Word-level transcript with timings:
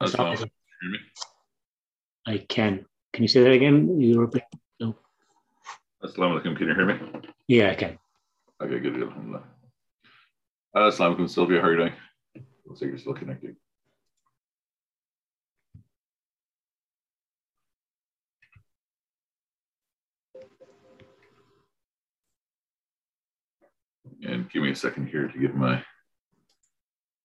Assalamu 0.00 0.32
Assalamu 0.32 0.50
Hear 0.80 0.90
me? 0.90 0.98
I 2.26 2.38
can. 2.48 2.86
Can 3.12 3.22
you 3.22 3.28
say 3.28 3.42
that 3.42 3.52
again? 3.52 4.00
you're 4.00 4.22
repeat? 4.22 4.44
No. 4.80 4.96
Assalamu 6.02 6.40
alaikum. 6.40 6.56
Can 6.56 6.68
you 6.68 6.74
hear 6.74 6.86
me? 6.86 6.94
Yeah, 7.48 7.70
I 7.70 7.74
can. 7.74 7.98
Okay, 8.62 8.78
good. 8.78 8.94
good, 8.94 9.02
Alhamdulillah. 9.02 9.44
Uh, 10.74 10.78
Assalamu 10.88 11.16
alaikum, 11.16 11.28
Sylvia. 11.28 11.60
How 11.60 11.68
are 11.68 11.72
you 11.72 11.78
doing? 11.78 11.92
Looks 12.64 12.80
like 12.80 12.90
you're 12.90 12.98
still 12.98 13.12
connecting. 13.12 13.56
And 24.22 24.50
give 24.50 24.62
me 24.62 24.70
a 24.70 24.76
second 24.76 25.08
here 25.08 25.28
to 25.28 25.38
get 25.38 25.54
my 25.54 25.82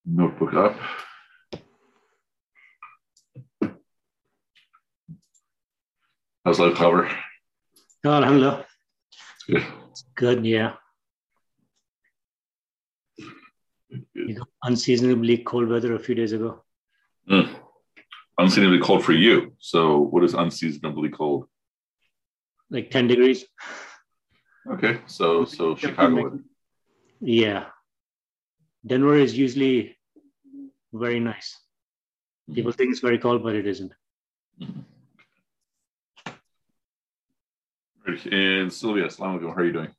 notebook 0.05 0.53
up. 0.53 0.77
How's 6.45 6.59
life 6.59 6.75
cover? 6.75 7.09
Oh, 8.05 8.11
alhamdulillah. 8.11 8.65
Good. 9.47 9.63
Good, 10.15 10.45
yeah. 10.45 10.73
Good. 13.89 14.05
You 14.13 14.35
got 14.35 14.47
unseasonably 14.63 15.39
cold 15.39 15.67
weather 15.69 15.95
a 15.95 15.99
few 15.99 16.13
days 16.13 16.33
ago. 16.33 16.63
Mm. 17.29 17.49
Unseasonably 18.37 18.79
cold 18.79 19.03
for 19.03 19.13
you. 19.13 19.53
So, 19.57 19.97
what 19.97 20.23
is 20.23 20.35
unseasonably 20.35 21.09
cold? 21.09 21.47
Like 22.69 22.91
10 22.91 23.07
degrees. 23.07 23.45
Okay, 24.71 24.99
so 25.07 25.45
so 25.45 25.75
Chicago. 25.75 26.23
weather. 26.23 26.39
Yeah. 27.21 27.65
Denver 28.85 29.15
is 29.17 29.35
usually 29.37 29.97
very 30.93 31.19
nice. 31.19 31.57
People 32.53 32.71
think 32.71 32.91
it's 32.91 32.99
very 32.99 33.17
cold, 33.17 33.41
but 33.43 33.55
it 33.55 33.65
isn't. 33.65 33.93
Mhm. 34.61 34.83
Right, 36.25 36.35
And 38.05 38.71
Sylvia, 38.71 39.05
Assalamu 39.05 39.39
alaikum. 39.39 39.49
How 39.49 39.61
are 39.61 39.65
you 39.65 39.73
doing? 39.73 39.95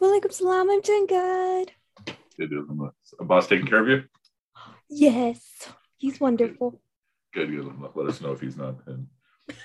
Walaikum 0.00 0.32
salam. 0.32 0.70
I'm 0.70 0.80
doing 0.80 1.06
good. 1.06 1.72
Good. 2.38 2.52
Abbas 3.20 3.46
taking 3.48 3.66
care 3.66 3.80
of 3.80 3.88
you? 3.88 4.04
Yes, 4.88 5.40
he's 5.96 6.20
wonderful. 6.20 6.80
Good. 7.32 7.50
Good. 7.50 7.58
Alhamdulillah. 7.58 7.92
Let 7.94 8.08
us 8.08 8.20
know 8.20 8.32
if 8.32 8.40
he's 8.40 8.56
not, 8.56 8.76
and 8.86 9.06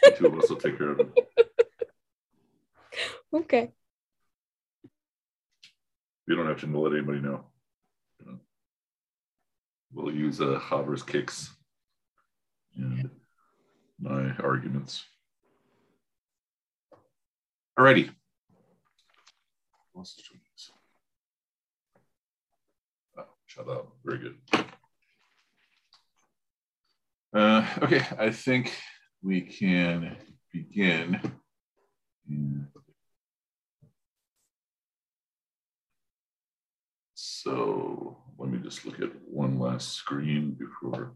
the 0.03 0.11
two 0.17 0.27
of 0.27 0.39
us 0.39 0.49
will 0.49 0.57
take 0.57 0.77
care 0.77 0.91
of 0.91 0.99
him. 0.99 1.13
Okay. 3.31 3.71
You 6.27 6.35
don't 6.35 6.47
have 6.47 6.59
to 6.61 6.79
let 6.79 6.93
anybody 6.93 7.19
know. 7.19 7.45
We'll 9.93 10.13
use 10.13 10.41
uh, 10.41 10.59
Haber's 10.59 11.03
kicks 11.03 11.51
and 12.75 13.09
my 13.99 14.31
arguments. 14.37 15.05
Alrighty. 17.80 18.09
Oh, 19.95 20.03
shut 23.45 23.69
up. 23.69 23.94
Very 24.03 24.19
good. 24.19 24.35
Uh, 27.34 27.66
okay, 27.81 28.06
I 28.17 28.31
think 28.31 28.75
we 29.23 29.40
can 29.40 30.17
begin. 30.51 31.22
So 37.13 38.17
let 38.38 38.50
me 38.50 38.57
just 38.57 38.85
look 38.85 39.00
at 39.00 39.11
one 39.25 39.57
last 39.57 39.94
screen 39.94 40.51
before. 40.59 41.13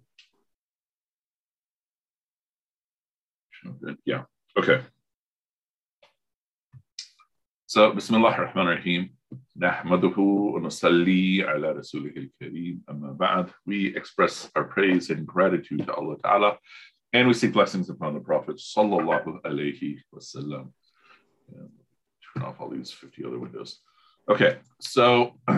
Yeah, 4.05 4.23
okay. 4.57 4.79
So, 7.73 7.91
Bismillah 7.91 8.29
ar-Rahman 8.29 8.67
ar-Rahim. 8.67 9.09
Nahmaduhu 9.57 10.53
wa 10.53 10.59
nusalli 10.59 11.41
ala 11.41 11.73
rasulih 11.73 12.15
al-kareem. 12.15 12.81
Amma 12.87 13.15
ba'd. 13.15 13.51
We 13.65 13.97
express 13.97 14.47
our 14.55 14.65
praise 14.65 15.09
and 15.09 15.25
gratitude 15.25 15.87
to 15.87 15.93
Allah 15.95 16.17
Ta'ala, 16.23 16.59
and 17.13 17.27
we 17.27 17.33
seek 17.33 17.51
blessings 17.51 17.89
upon 17.89 18.13
the 18.13 18.19
Prophet 18.19 18.57
sallallahu 18.57 19.41
alayhi 19.41 19.97
wasallam. 20.13 20.71
Turn 21.51 22.43
off 22.43 22.61
all 22.61 22.69
these 22.69 22.91
50 22.91 23.25
other 23.25 23.39
windows. 23.39 23.79
Okay, 24.29 24.59
so, 24.79 25.31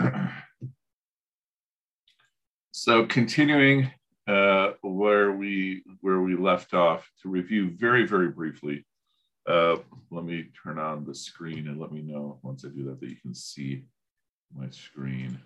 so 2.72 3.04
continuing 3.04 3.90
uh, 4.26 4.70
where 4.80 5.32
we 5.32 5.82
where 6.00 6.22
we 6.22 6.34
left 6.34 6.72
off 6.72 7.06
to 7.20 7.28
review 7.28 7.72
very, 7.76 8.06
very 8.06 8.30
briefly 8.30 8.86
uh, 9.46 9.76
let 10.10 10.24
me 10.24 10.48
turn 10.62 10.78
on 10.78 11.04
the 11.04 11.14
screen 11.14 11.68
and 11.68 11.80
let 11.80 11.92
me 11.92 12.02
know 12.02 12.38
once 12.42 12.64
I 12.64 12.68
do 12.68 12.84
that 12.84 13.00
that 13.00 13.08
you 13.08 13.16
can 13.16 13.34
see 13.34 13.84
my 14.56 14.68
screen. 14.70 15.38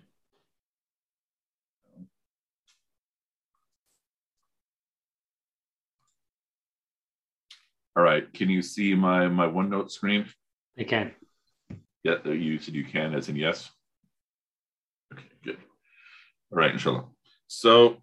All 7.95 8.03
right, 8.03 8.31
can 8.33 8.49
you 8.49 8.61
see 8.61 8.95
my 8.95 9.27
my 9.27 9.45
OneNote 9.45 9.91
screen? 9.91 10.25
I 10.79 10.85
can. 10.85 11.11
Yeah, 12.03 12.25
you 12.25 12.57
said 12.57 12.73
you 12.73 12.85
can, 12.85 13.13
as 13.13 13.29
in 13.29 13.35
yes. 13.35 13.69
Okay, 15.13 15.25
good. 15.43 15.57
All 16.51 16.57
right, 16.57 16.71
inshallah. 16.71 17.05
So 17.47 17.97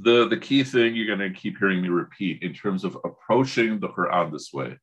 the 0.00 0.28
the 0.28 0.36
key 0.36 0.64
thing 0.64 0.94
you're 0.94 1.16
going 1.16 1.32
to 1.32 1.38
keep 1.38 1.58
hearing 1.58 1.82
me 1.82 1.88
repeat 1.88 2.42
in 2.42 2.52
terms 2.52 2.84
of 2.84 2.96
approaching 3.04 3.80
the 3.80 3.88
Quran 3.88 4.32
this 4.32 4.52
way 4.52 4.78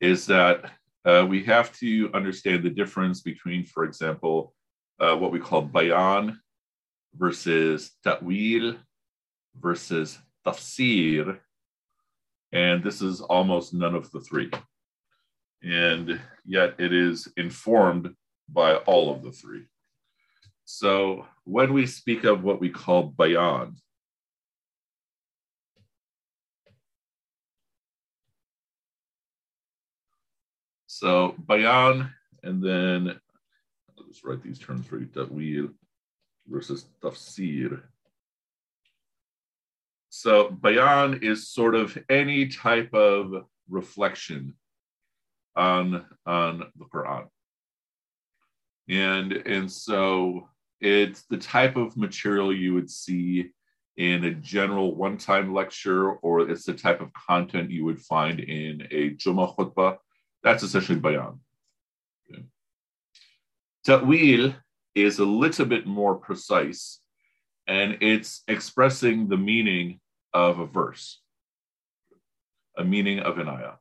is 0.00 0.26
that 0.26 0.72
uh, 1.04 1.24
we 1.28 1.42
have 1.44 1.72
to 1.78 2.10
understand 2.14 2.62
the 2.62 2.70
difference 2.70 3.20
between, 3.20 3.64
for 3.64 3.84
example, 3.84 4.54
uh, 5.00 5.14
what 5.16 5.30
we 5.32 5.38
call 5.38 5.62
bayan 5.62 6.40
versus 7.14 7.92
ta'wil 8.04 8.76
versus 9.58 10.18
tafsir, 10.46 11.38
and 12.52 12.82
this 12.82 13.00
is 13.00 13.20
almost 13.20 13.72
none 13.72 13.94
of 13.94 14.10
the 14.10 14.20
three 14.20 14.50
and 15.62 16.20
yet 16.44 16.74
it 16.78 16.92
is 16.92 17.28
informed 17.36 18.14
by 18.48 18.76
all 18.76 19.12
of 19.12 19.22
the 19.22 19.32
three. 19.32 19.64
So 20.64 21.26
when 21.44 21.72
we 21.72 21.86
speak 21.86 22.24
of 22.24 22.44
what 22.44 22.60
we 22.60 22.70
call 22.70 23.04
bayan, 23.04 23.76
so 30.98 31.34
bayan, 31.46 32.10
and 32.42 32.62
then 32.62 33.20
I'll 33.98 34.06
just 34.06 34.24
write 34.24 34.42
these 34.42 34.58
terms 34.58 34.86
for 34.86 34.98
you, 34.98 35.06
ta'wil 35.06 35.68
versus 36.46 36.86
tafsir. 37.02 37.82
So 40.08 40.48
bayan 40.50 41.22
is 41.22 41.48
sort 41.48 41.74
of 41.74 41.98
any 42.08 42.46
type 42.46 42.94
of 42.94 43.44
reflection 43.68 44.54
on 45.54 46.06
on 46.24 46.72
the 46.78 46.84
Quran. 46.86 47.26
And 48.88 49.32
and 49.32 49.70
so 49.70 50.48
it's 50.80 51.24
the 51.28 51.36
type 51.36 51.76
of 51.76 51.96
material 51.98 52.54
you 52.54 52.72
would 52.72 52.90
see 52.90 53.50
in 53.98 54.24
a 54.24 54.34
general 54.34 54.94
one-time 54.94 55.52
lecture, 55.52 56.12
or 56.12 56.48
it's 56.48 56.64
the 56.64 56.72
type 56.72 57.02
of 57.02 57.12
content 57.12 57.70
you 57.70 57.84
would 57.84 58.00
find 58.00 58.40
in 58.40 58.86
a 58.90 59.10
Jummah 59.10 59.54
khutbah. 59.56 59.98
That's 60.46 60.62
essentially 60.62 61.00
bayan. 61.00 61.40
Okay. 62.30 62.44
Ta'wil 63.84 64.54
is 64.94 65.18
a 65.18 65.24
little 65.24 65.66
bit 65.66 65.88
more 65.88 66.14
precise, 66.14 67.00
and 67.66 67.98
it's 68.00 68.44
expressing 68.46 69.26
the 69.26 69.36
meaning 69.36 69.98
of 70.32 70.60
a 70.60 70.66
verse, 70.66 71.20
a 72.78 72.84
meaning 72.84 73.18
of 73.18 73.38
an 73.38 73.48
ayah. 73.48 73.78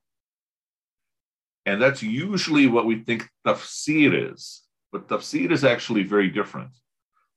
And 1.68 1.80
that's 1.80 2.02
usually 2.02 2.66
what 2.66 2.88
we 2.88 2.96
think 3.04 3.30
tafsir 3.46 4.34
is. 4.34 4.64
But 4.92 5.08
tafsir 5.08 5.52
is 5.52 5.64
actually 5.64 6.02
very 6.02 6.30
different. 6.32 6.72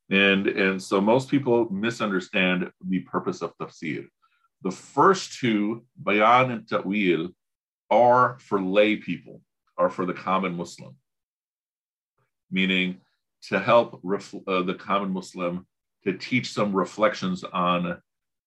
And, 0.08 0.46
and 0.46 0.82
so 0.82 1.02
most 1.02 1.28
people 1.28 1.68
misunderstand 1.68 2.72
the 2.80 3.00
purpose 3.00 3.42
of 3.42 3.52
tafsir. 3.58 4.06
The 4.62 4.70
first 4.70 5.38
two, 5.38 5.84
bayan 6.02 6.50
and 6.50 6.66
ta'wil, 6.66 7.28
are 7.90 8.38
for 8.40 8.60
lay 8.60 8.96
people, 8.96 9.40
are 9.76 9.90
for 9.90 10.06
the 10.06 10.12
common 10.12 10.54
Muslim, 10.54 10.96
meaning 12.50 13.00
to 13.42 13.58
help 13.58 14.00
ref, 14.02 14.34
uh, 14.46 14.62
the 14.62 14.74
common 14.74 15.12
Muslim 15.12 15.66
to 16.04 16.12
teach 16.12 16.52
some 16.52 16.74
reflections 16.74 17.44
on 17.44 18.00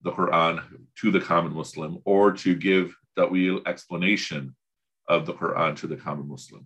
the 0.03 0.11
Quran 0.11 0.63
to 0.95 1.11
the 1.11 1.19
common 1.19 1.53
Muslim 1.53 1.99
or 2.05 2.31
to 2.31 2.55
give 2.55 2.95
ta'wil 3.15 3.61
explanation 3.65 4.55
of 5.07 5.25
the 5.25 5.33
Quran 5.33 5.75
to 5.77 5.87
the 5.87 5.95
common 5.95 6.27
Muslim. 6.27 6.65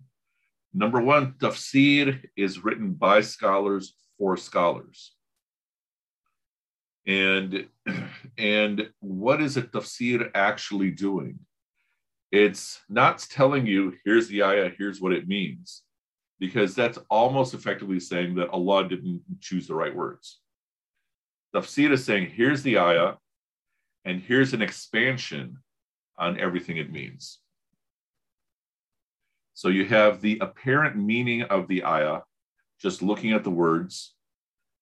Number 0.72 1.00
one, 1.00 1.32
tafsir 1.32 2.22
is 2.36 2.62
written 2.62 2.92
by 2.92 3.20
scholars 3.22 3.94
for 4.18 4.36
scholars. 4.36 5.12
And 7.06 7.66
and 8.38 8.90
what 9.00 9.40
is 9.40 9.56
a 9.56 9.62
tafsir 9.62 10.30
actually 10.34 10.90
doing? 10.90 11.38
It's 12.32 12.80
not 12.88 13.18
telling 13.30 13.66
you 13.66 13.94
here's 14.04 14.28
the 14.28 14.42
ayah, 14.42 14.70
here's 14.76 15.00
what 15.00 15.12
it 15.12 15.28
means, 15.28 15.82
because 16.38 16.74
that's 16.74 16.98
almost 17.08 17.54
effectively 17.54 18.00
saying 18.00 18.34
that 18.36 18.50
Allah 18.50 18.88
didn't 18.88 19.22
choose 19.40 19.66
the 19.66 19.74
right 19.74 19.94
words. 19.94 20.40
Tafsir 21.54 21.92
is 21.92 22.04
saying 22.04 22.30
here's 22.30 22.62
the 22.62 22.78
ayah, 22.78 23.14
and 24.04 24.20
here's 24.20 24.52
an 24.52 24.62
expansion 24.62 25.58
on 26.18 26.38
everything 26.38 26.76
it 26.76 26.92
means. 26.92 27.38
So 29.54 29.68
you 29.68 29.86
have 29.86 30.20
the 30.20 30.38
apparent 30.40 30.96
meaning 30.96 31.42
of 31.42 31.66
the 31.68 31.84
ayah, 31.84 32.20
just 32.80 33.02
looking 33.02 33.32
at 33.32 33.42
the 33.42 33.50
words, 33.50 34.14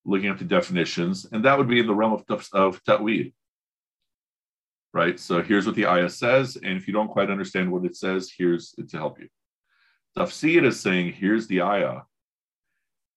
looking 0.04 0.28
at 0.28 0.38
the 0.38 0.44
definitions, 0.44 1.26
and 1.30 1.44
that 1.44 1.56
would 1.56 1.68
be 1.68 1.78
in 1.78 1.86
the 1.86 1.94
realm 1.94 2.12
of, 2.28 2.48
of 2.52 2.82
ta'wil. 2.84 3.26
Right? 4.94 5.18
So 5.18 5.42
here's 5.42 5.66
what 5.66 5.74
the 5.74 5.86
ayah 5.86 6.08
says, 6.08 6.56
and 6.56 6.76
if 6.76 6.86
you 6.86 6.94
don't 6.94 7.10
quite 7.10 7.28
understand 7.28 7.70
what 7.70 7.84
it 7.84 7.96
says, 7.96 8.32
here's 8.38 8.76
it 8.78 8.88
to 8.90 8.96
help 8.96 9.18
you. 9.18 9.28
Tafsir 10.16 10.64
is 10.64 10.78
saying, 10.78 11.14
here's 11.14 11.48
the 11.48 11.62
ayah. 11.62 12.02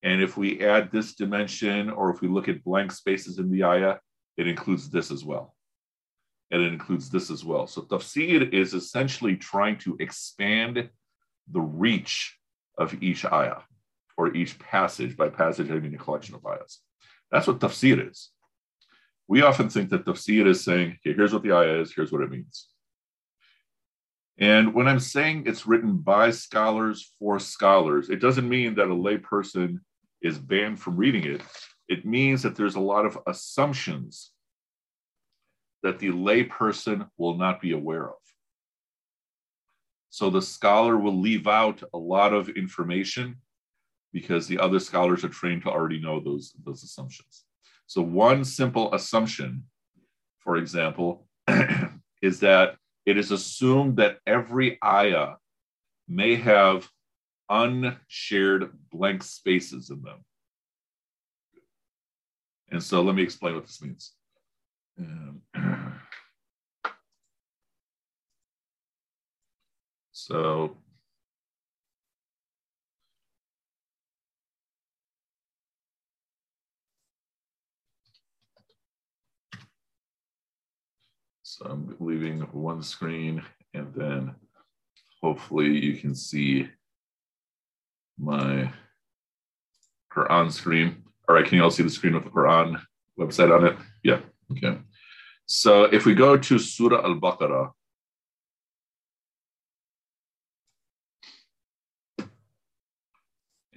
And 0.02 0.20
if 0.20 0.36
we 0.36 0.60
add 0.66 0.90
this 0.90 1.14
dimension, 1.14 1.88
or 1.88 2.10
if 2.10 2.20
we 2.20 2.26
look 2.26 2.48
at 2.48 2.64
blank 2.64 2.90
spaces 2.90 3.38
in 3.38 3.48
the 3.52 3.62
ayah, 3.62 3.98
it 4.36 4.48
includes 4.48 4.90
this 4.90 5.12
as 5.12 5.24
well. 5.24 5.54
And 6.50 6.60
it 6.62 6.72
includes 6.72 7.10
this 7.10 7.30
as 7.30 7.44
well. 7.44 7.68
So 7.68 7.82
tafsir 7.82 8.52
is 8.52 8.74
essentially 8.74 9.36
trying 9.36 9.78
to 9.78 9.96
expand 10.00 10.90
the 11.52 11.60
reach 11.60 12.36
of 12.76 13.00
each 13.00 13.24
ayah 13.24 13.62
or 14.16 14.34
each 14.34 14.58
passage. 14.58 15.16
By 15.16 15.28
passage, 15.28 15.70
I 15.70 15.74
mean 15.74 15.94
a 15.94 15.98
collection 15.98 16.34
of 16.34 16.44
ayahs. 16.44 16.80
That's 17.30 17.46
what 17.46 17.60
tafsir 17.60 18.10
is. 18.10 18.30
We 19.28 19.42
often 19.42 19.68
think 19.68 19.90
that 19.90 20.06
tafsir 20.06 20.46
is 20.46 20.64
saying, 20.64 20.98
okay, 21.06 21.14
here's 21.14 21.34
what 21.34 21.42
the 21.42 21.52
ayah 21.52 21.80
is, 21.80 21.92
here's 21.94 22.10
what 22.10 22.22
it 22.22 22.30
means. 22.30 22.68
And 24.38 24.72
when 24.72 24.88
I'm 24.88 25.00
saying 25.00 25.44
it's 25.46 25.66
written 25.66 25.98
by 25.98 26.30
scholars 26.30 27.12
for 27.18 27.38
scholars, 27.38 28.08
it 28.08 28.20
doesn't 28.20 28.48
mean 28.48 28.74
that 28.76 28.86
a 28.86 28.94
layperson 28.94 29.80
is 30.22 30.38
banned 30.38 30.80
from 30.80 30.96
reading 30.96 31.24
it. 31.24 31.42
It 31.88 32.06
means 32.06 32.42
that 32.42 32.56
there's 32.56 32.76
a 32.76 32.80
lot 32.80 33.04
of 33.04 33.18
assumptions 33.26 34.30
that 35.82 35.98
the 35.98 36.08
layperson 36.08 37.08
will 37.18 37.36
not 37.36 37.60
be 37.60 37.72
aware 37.72 38.08
of. 38.08 38.16
So 40.10 40.30
the 40.30 40.42
scholar 40.42 40.96
will 40.96 41.18
leave 41.20 41.46
out 41.46 41.82
a 41.92 41.98
lot 41.98 42.32
of 42.32 42.48
information 42.48 43.36
because 44.12 44.46
the 44.46 44.58
other 44.58 44.80
scholars 44.80 45.24
are 45.24 45.28
trained 45.28 45.62
to 45.62 45.70
already 45.70 46.00
know 46.00 46.18
those, 46.20 46.54
those 46.64 46.82
assumptions. 46.82 47.44
So 47.88 48.02
one 48.02 48.44
simple 48.44 48.94
assumption, 48.94 49.64
for 50.40 50.56
example, 50.56 51.26
is 52.22 52.40
that 52.40 52.76
it 53.06 53.16
is 53.16 53.30
assumed 53.30 53.96
that 53.96 54.18
every 54.26 54.78
ayah 54.84 55.36
may 56.06 56.36
have 56.36 56.88
unshared 57.48 58.70
blank 58.92 59.22
spaces 59.22 59.88
in 59.88 60.02
them. 60.02 60.22
And 62.70 62.82
so 62.82 63.02
let 63.02 63.14
me 63.14 63.22
explain 63.22 63.54
what 63.54 63.66
this 63.66 63.80
means. 63.82 64.12
Um, 65.00 65.42
So 70.28 70.76
I'm 81.66 81.96
leaving 82.00 82.40
one 82.52 82.82
screen 82.82 83.42
and 83.74 83.92
then 83.94 84.34
hopefully 85.22 85.68
you 85.68 85.96
can 85.96 86.14
see 86.14 86.68
my 88.18 88.70
Quran 90.12 90.52
screen. 90.52 91.02
All 91.28 91.34
right, 91.34 91.44
can 91.44 91.56
you 91.58 91.64
all 91.64 91.70
see 91.70 91.82
the 91.82 91.90
screen 91.90 92.14
with 92.14 92.24
the 92.24 92.30
Quran 92.30 92.80
website 93.18 93.54
on 93.54 93.66
it? 93.66 93.76
Yeah, 94.02 94.20
okay. 94.52 94.78
So 95.46 95.84
if 95.84 96.06
we 96.06 96.14
go 96.14 96.36
to 96.36 96.58
Surah 96.58 97.04
Al-Baqarah, 97.04 97.72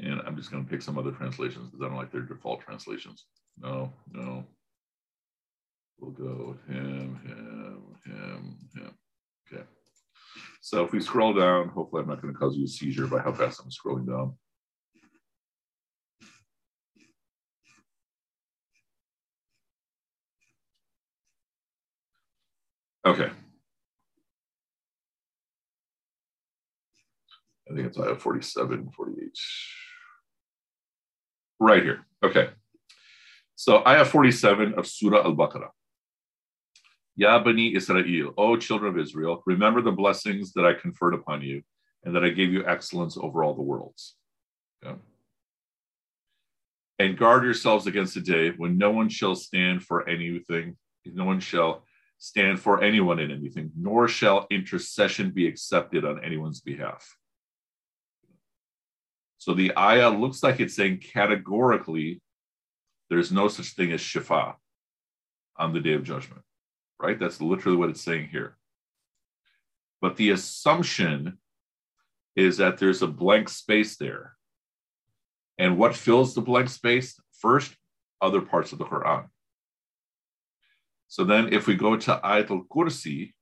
And 0.01 0.19
I'm 0.25 0.35
just 0.35 0.49
going 0.49 0.63
to 0.63 0.69
pick 0.69 0.81
some 0.81 0.97
other 0.97 1.11
translations 1.11 1.69
because 1.69 1.85
I 1.85 1.87
don't 1.87 1.97
like 1.97 2.11
their 2.11 2.21
default 2.21 2.61
translations. 2.61 3.25
No, 3.57 3.93
no. 4.11 4.43
We'll 5.99 6.11
go 6.11 6.57
him, 6.67 7.19
him, 7.23 7.70
Um, 8.07 8.13
him, 8.13 8.57
him. 8.75 8.93
Okay. 9.51 9.63
So 10.61 10.83
if 10.83 10.91
we 10.91 10.99
scroll 11.01 11.33
down, 11.33 11.69
hopefully 11.69 12.01
I'm 12.01 12.07
not 12.07 12.21
going 12.21 12.33
to 12.33 12.39
cause 12.39 12.55
you 12.55 12.65
a 12.65 12.67
seizure 12.67 13.07
by 13.07 13.19
how 13.19 13.33
fast 13.33 13.61
I'm 13.61 13.69
scrolling 13.69 14.07
down. 14.07 14.35
Okay. 23.05 23.29
I 27.69 27.73
think 27.73 27.87
it's 27.87 27.97
I 27.97 28.07
have 28.07 28.21
47, 28.21 28.91
48 28.91 29.29
right 31.59 31.83
here. 31.83 32.05
Okay. 32.23 32.49
So 33.55 33.83
ayah 33.87 34.05
47 34.05 34.73
of 34.75 34.87
Surah 34.87 35.23
Al 35.23 35.35
Baqarah. 37.19 37.33
Ya 37.33 37.43
Bani 37.43 37.75
Israel, 37.75 38.33
O 38.37 38.57
children 38.57 38.93
of 38.93 38.99
Israel, 38.99 39.43
remember 39.45 39.81
the 39.81 39.91
blessings 39.91 40.53
that 40.53 40.65
I 40.65 40.73
conferred 40.73 41.13
upon 41.13 41.41
you 41.41 41.61
and 42.03 42.15
that 42.15 42.23
I 42.23 42.29
gave 42.29 42.51
you 42.51 42.65
excellence 42.65 43.17
over 43.17 43.43
all 43.43 43.53
the 43.53 43.61
worlds. 43.61 44.15
And 46.99 47.17
guard 47.17 47.43
yourselves 47.43 47.87
against 47.87 48.13
the 48.13 48.21
day 48.21 48.51
when 48.51 48.77
no 48.77 48.91
one 48.91 49.09
shall 49.09 49.35
stand 49.35 49.83
for 49.83 50.07
anything, 50.07 50.77
no 51.05 51.25
one 51.25 51.39
shall 51.39 51.83
stand 52.19 52.59
for 52.59 52.83
anyone 52.83 53.17
in 53.19 53.31
anything, 53.31 53.71
nor 53.75 54.07
shall 54.07 54.45
intercession 54.51 55.31
be 55.31 55.47
accepted 55.47 56.05
on 56.05 56.23
anyone's 56.23 56.61
behalf. 56.61 57.17
So 59.39 59.55
the 59.55 59.75
ayah 59.75 60.11
looks 60.11 60.43
like 60.43 60.59
it's 60.59 60.75
saying 60.75 60.99
categorically 60.99 62.21
there's 63.09 63.31
no 63.31 63.47
such 63.47 63.73
thing 63.73 63.91
as 63.91 63.99
shifa 63.99 64.53
on 65.57 65.73
the 65.73 65.79
day 65.79 65.93
of 65.93 66.03
judgment, 66.03 66.43
right? 67.01 67.19
That's 67.19 67.41
literally 67.41 67.77
what 67.77 67.89
it's 67.89 68.01
saying 68.01 68.29
here. 68.31 68.57
But 70.01 70.15
the 70.17 70.31
assumption 70.31 71.37
is 72.35 72.57
that 72.57 72.77
there's 72.77 73.01
a 73.01 73.07
blank 73.07 73.49
space 73.49 73.97
there. 73.97 74.35
And 75.57 75.77
what 75.77 75.95
fills 75.95 76.33
the 76.33 76.41
blank 76.41 76.69
space? 76.69 77.19
First, 77.39 77.75
other 78.21 78.41
parts 78.41 78.71
of 78.71 78.79
the 78.79 78.85
Quran. 78.85 79.25
So 81.07 81.23
then, 81.23 81.53
if 81.53 81.67
we 81.67 81.75
go 81.75 81.97
to 81.97 82.21
Ayat 82.23 82.51
al 82.51 82.65
Kursi, 82.71 83.33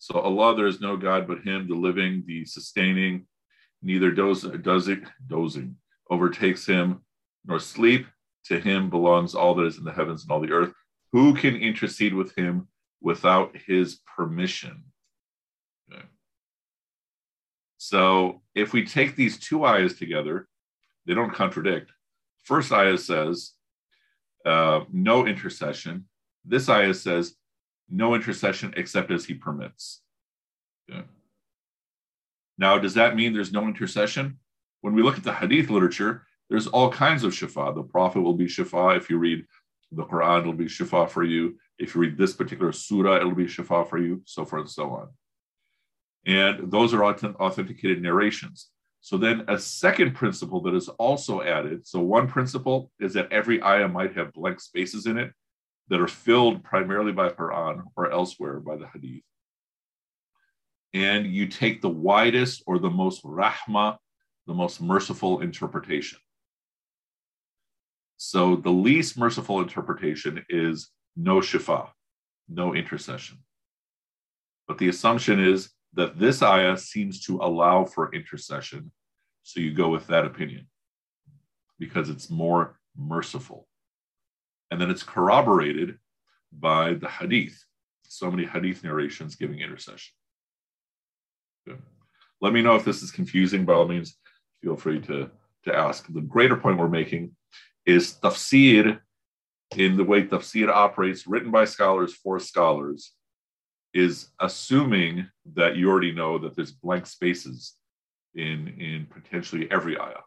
So 0.00 0.18
Allah, 0.18 0.56
there 0.56 0.66
is 0.66 0.80
no 0.80 0.96
God 0.96 1.28
but 1.28 1.42
Him, 1.42 1.68
the 1.68 1.74
living, 1.74 2.24
the 2.26 2.46
sustaining. 2.46 3.26
Neither 3.82 4.10
does 4.10 4.42
does 4.62 4.88
it 4.88 5.00
dozing 5.28 5.76
overtakes 6.10 6.66
Him, 6.66 7.02
nor 7.44 7.60
sleep. 7.60 8.06
To 8.46 8.58
Him 8.58 8.88
belongs 8.88 9.34
all 9.34 9.54
that 9.56 9.66
is 9.66 9.76
in 9.76 9.84
the 9.84 9.92
heavens 9.92 10.22
and 10.22 10.32
all 10.32 10.40
the 10.40 10.52
earth. 10.52 10.72
Who 11.12 11.34
can 11.34 11.54
intercede 11.54 12.14
with 12.14 12.34
Him 12.34 12.68
without 13.02 13.54
His 13.54 14.00
permission? 14.16 14.84
Okay. 15.92 16.02
So 17.76 18.40
if 18.54 18.72
we 18.72 18.86
take 18.86 19.16
these 19.16 19.38
two 19.38 19.66
ayahs 19.66 19.98
together, 19.98 20.48
they 21.04 21.12
don't 21.12 21.34
contradict. 21.34 21.92
First 22.44 22.72
ayah 22.72 22.96
says 22.96 23.52
uh, 24.46 24.80
no 24.90 25.26
intercession. 25.26 26.06
This 26.46 26.70
ayah 26.70 26.94
says 26.94 27.34
no 27.90 28.14
intercession 28.14 28.72
except 28.76 29.10
as 29.10 29.24
he 29.24 29.34
permits. 29.34 30.02
Okay. 30.90 31.02
Now, 32.58 32.78
does 32.78 32.94
that 32.94 33.16
mean 33.16 33.32
there's 33.32 33.52
no 33.52 33.64
intercession? 33.64 34.38
When 34.82 34.94
we 34.94 35.02
look 35.02 35.16
at 35.16 35.24
the 35.24 35.32
hadith 35.32 35.70
literature, 35.70 36.26
there's 36.48 36.66
all 36.66 36.90
kinds 36.90 37.24
of 37.24 37.32
shifa. 37.32 37.74
The 37.74 37.82
Prophet 37.82 38.20
will 38.20 38.34
be 38.34 38.46
shifa. 38.46 38.96
If 38.96 39.08
you 39.08 39.18
read 39.18 39.44
the 39.92 40.04
Quran, 40.04 40.40
it'll 40.40 40.52
be 40.52 40.66
shifa 40.66 41.08
for 41.08 41.22
you. 41.24 41.58
If 41.78 41.94
you 41.94 42.00
read 42.00 42.18
this 42.18 42.34
particular 42.34 42.72
surah, 42.72 43.16
it'll 43.16 43.34
be 43.34 43.46
shifa 43.46 43.88
for 43.88 43.98
you, 43.98 44.22
so 44.24 44.44
forth 44.44 44.60
and 44.60 44.70
so 44.70 44.90
on. 44.90 45.08
And 46.26 46.70
those 46.70 46.92
are 46.92 47.04
authenticated 47.04 48.02
narrations. 48.02 48.68
So 49.00 49.16
then 49.16 49.44
a 49.48 49.58
second 49.58 50.14
principle 50.14 50.60
that 50.62 50.74
is 50.74 50.88
also 50.90 51.40
added. 51.40 51.86
So 51.86 52.00
one 52.00 52.28
principle 52.28 52.90
is 53.00 53.14
that 53.14 53.32
every 53.32 53.62
ayah 53.62 53.88
might 53.88 54.14
have 54.14 54.34
blank 54.34 54.60
spaces 54.60 55.06
in 55.06 55.16
it 55.16 55.32
that 55.90 56.00
are 56.00 56.08
filled 56.08 56.62
primarily 56.64 57.12
by 57.12 57.28
Quran 57.28 57.82
or 57.96 58.10
elsewhere 58.10 58.60
by 58.60 58.76
the 58.76 58.86
Hadith. 58.86 59.22
and 60.92 61.26
you 61.26 61.46
take 61.46 61.80
the 61.80 61.88
widest 61.88 62.62
or 62.66 62.78
the 62.78 62.90
most 62.90 63.22
rahma, 63.22 63.96
the 64.46 64.54
most 64.54 64.80
merciful 64.80 65.40
interpretation. 65.40 66.18
So 68.16 68.56
the 68.56 68.70
least 68.70 69.16
merciful 69.16 69.60
interpretation 69.60 70.44
is 70.48 70.90
no 71.16 71.36
shifa, 71.40 71.90
no 72.48 72.74
intercession. 72.74 73.38
But 74.66 74.78
the 74.78 74.88
assumption 74.88 75.38
is 75.40 75.70
that 75.94 76.18
this 76.18 76.42
ayah 76.42 76.76
seems 76.76 77.24
to 77.26 77.38
allow 77.38 77.84
for 77.84 78.14
intercession. 78.14 78.92
So 79.42 79.60
you 79.60 79.72
go 79.72 79.88
with 79.88 80.06
that 80.08 80.24
opinion 80.24 80.66
because 81.78 82.10
it's 82.10 82.30
more 82.30 82.78
merciful. 82.96 83.66
And 84.70 84.80
then 84.80 84.90
it's 84.90 85.02
corroborated 85.02 85.98
by 86.52 86.94
the 86.94 87.08
hadith. 87.08 87.64
So 88.06 88.30
many 88.30 88.44
hadith 88.44 88.82
narrations 88.84 89.36
giving 89.36 89.60
intercession. 89.60 90.12
Let 92.40 92.52
me 92.52 92.62
know 92.62 92.74
if 92.74 92.84
this 92.84 93.02
is 93.02 93.10
confusing. 93.10 93.64
By 93.64 93.74
all 93.74 93.86
means, 93.86 94.16
feel 94.62 94.76
free 94.76 95.00
to, 95.02 95.30
to 95.64 95.76
ask. 95.76 96.06
The 96.12 96.20
greater 96.20 96.56
point 96.56 96.78
we're 96.78 96.88
making 96.88 97.36
is 97.86 98.14
tafsir 98.22 99.00
in 99.76 99.96
the 99.96 100.04
way 100.04 100.24
tafsir 100.24 100.68
operates, 100.68 101.26
written 101.26 101.50
by 101.50 101.64
scholars 101.64 102.14
for 102.14 102.40
scholars, 102.40 103.12
is 103.94 104.30
assuming 104.40 105.28
that 105.54 105.76
you 105.76 105.88
already 105.90 106.12
know 106.12 106.38
that 106.38 106.56
there's 106.56 106.72
blank 106.72 107.06
spaces 107.06 107.74
in, 108.34 108.68
in 108.78 109.06
potentially 109.10 109.70
every 109.70 109.98
ayah 109.98 110.22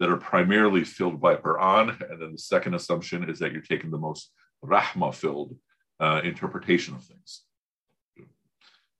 that 0.00 0.10
are 0.10 0.16
primarily 0.16 0.84
filled 0.84 1.20
by 1.20 1.36
Quran. 1.36 1.90
And 2.10 2.22
then 2.22 2.32
the 2.32 2.38
second 2.38 2.74
assumption 2.74 3.28
is 3.28 3.38
that 3.38 3.52
you're 3.52 3.62
taking 3.62 3.90
the 3.90 3.98
most 3.98 4.30
rahma 4.64 5.14
filled 5.14 5.56
uh, 6.00 6.20
interpretation 6.24 6.94
of 6.94 7.04
things. 7.04 7.42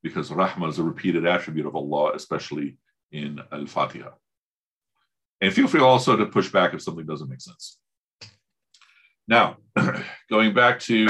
Because 0.03 0.31
rahma 0.31 0.69
is 0.69 0.79
a 0.79 0.83
repeated 0.83 1.27
attribute 1.27 1.67
of 1.67 1.77
Allah, 1.77 2.13
especially 2.15 2.77
in 3.13 3.41
Al 3.53 3.67
Fatiha. 3.67 4.11
And 5.41 5.53
feel 5.53 5.69
free 5.69 5.81
also 5.81 6.17
to 6.17 6.27
push 6.27 6.51
back 6.51 6.75
if 6.75 6.83
something 6.83 7.07
doesn't 7.07 7.29
make 7.29 7.41
sense. 7.41 7.79
Now, 9.29 9.59
going 10.31 10.55
back 10.55 10.81
to 10.81 11.07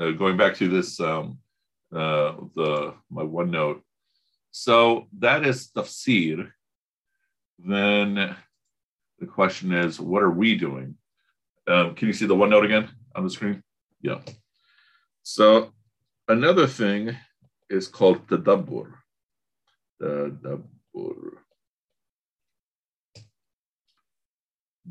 uh, 0.00 0.10
going 0.12 0.36
back 0.36 0.54
to 0.56 0.68
this 0.68 1.00
um, 1.00 1.38
uh, 1.94 2.34
the 2.54 2.94
my 3.10 3.22
OneNote. 3.22 3.80
So 4.58 5.06
that 5.20 5.46
is 5.46 5.70
tafsir. 5.70 6.50
Then 7.60 8.34
the 9.20 9.26
question 9.26 9.72
is, 9.72 10.00
what 10.00 10.24
are 10.24 10.32
we 10.32 10.56
doing? 10.56 10.96
Um, 11.68 11.94
can 11.94 12.08
you 12.08 12.12
see 12.12 12.26
the 12.26 12.34
one 12.34 12.50
note 12.50 12.64
again 12.64 12.88
on 13.14 13.22
the 13.22 13.30
screen? 13.30 13.62
Yeah. 14.02 14.18
So 15.22 15.72
another 16.26 16.66
thing 16.66 17.16
is 17.70 17.86
called 17.86 18.26
tadabbur. 18.26 18.94
Tadabbur. 20.02 21.36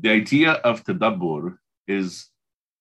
The 0.00 0.10
idea 0.10 0.52
of 0.52 0.82
tadabbur 0.82 1.58
is 1.86 2.30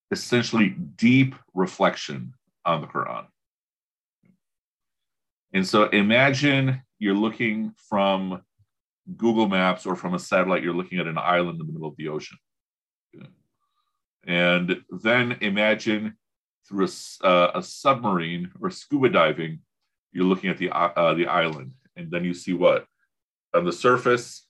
essentially 0.09 0.69
deep 0.69 1.35
reflection 1.53 2.33
on 2.63 2.79
the 2.79 2.87
Quran. 2.87 3.25
And 5.57 5.65
so 5.65 5.85
imagine 5.85 6.83
you're 6.99 7.15
looking 7.15 7.73
from 7.89 8.43
Google 9.15 9.47
Maps 9.47 9.87
or 9.87 9.95
from 9.95 10.13
a 10.13 10.19
satellite, 10.19 10.61
you're 10.61 10.75
looking 10.75 10.99
at 10.99 11.07
an 11.07 11.17
island 11.17 11.59
in 11.59 11.65
the 11.65 11.73
middle 11.73 11.87
of 11.87 11.97
the 11.97 12.09
ocean. 12.09 12.37
And 14.27 14.83
then 15.01 15.37
imagine 15.41 16.15
through 16.69 16.85
a, 16.85 17.25
uh, 17.25 17.51
a 17.55 17.63
submarine 17.63 18.51
or 18.61 18.69
scuba 18.69 19.09
diving, 19.09 19.61
you're 20.11 20.25
looking 20.25 20.51
at 20.51 20.59
the, 20.59 20.69
uh, 20.69 21.15
the 21.15 21.25
island. 21.25 21.71
And 21.95 22.11
then 22.11 22.23
you 22.23 22.35
see 22.35 22.53
what? 22.53 22.85
On 23.55 23.65
the 23.65 23.73
surface, 23.73 24.45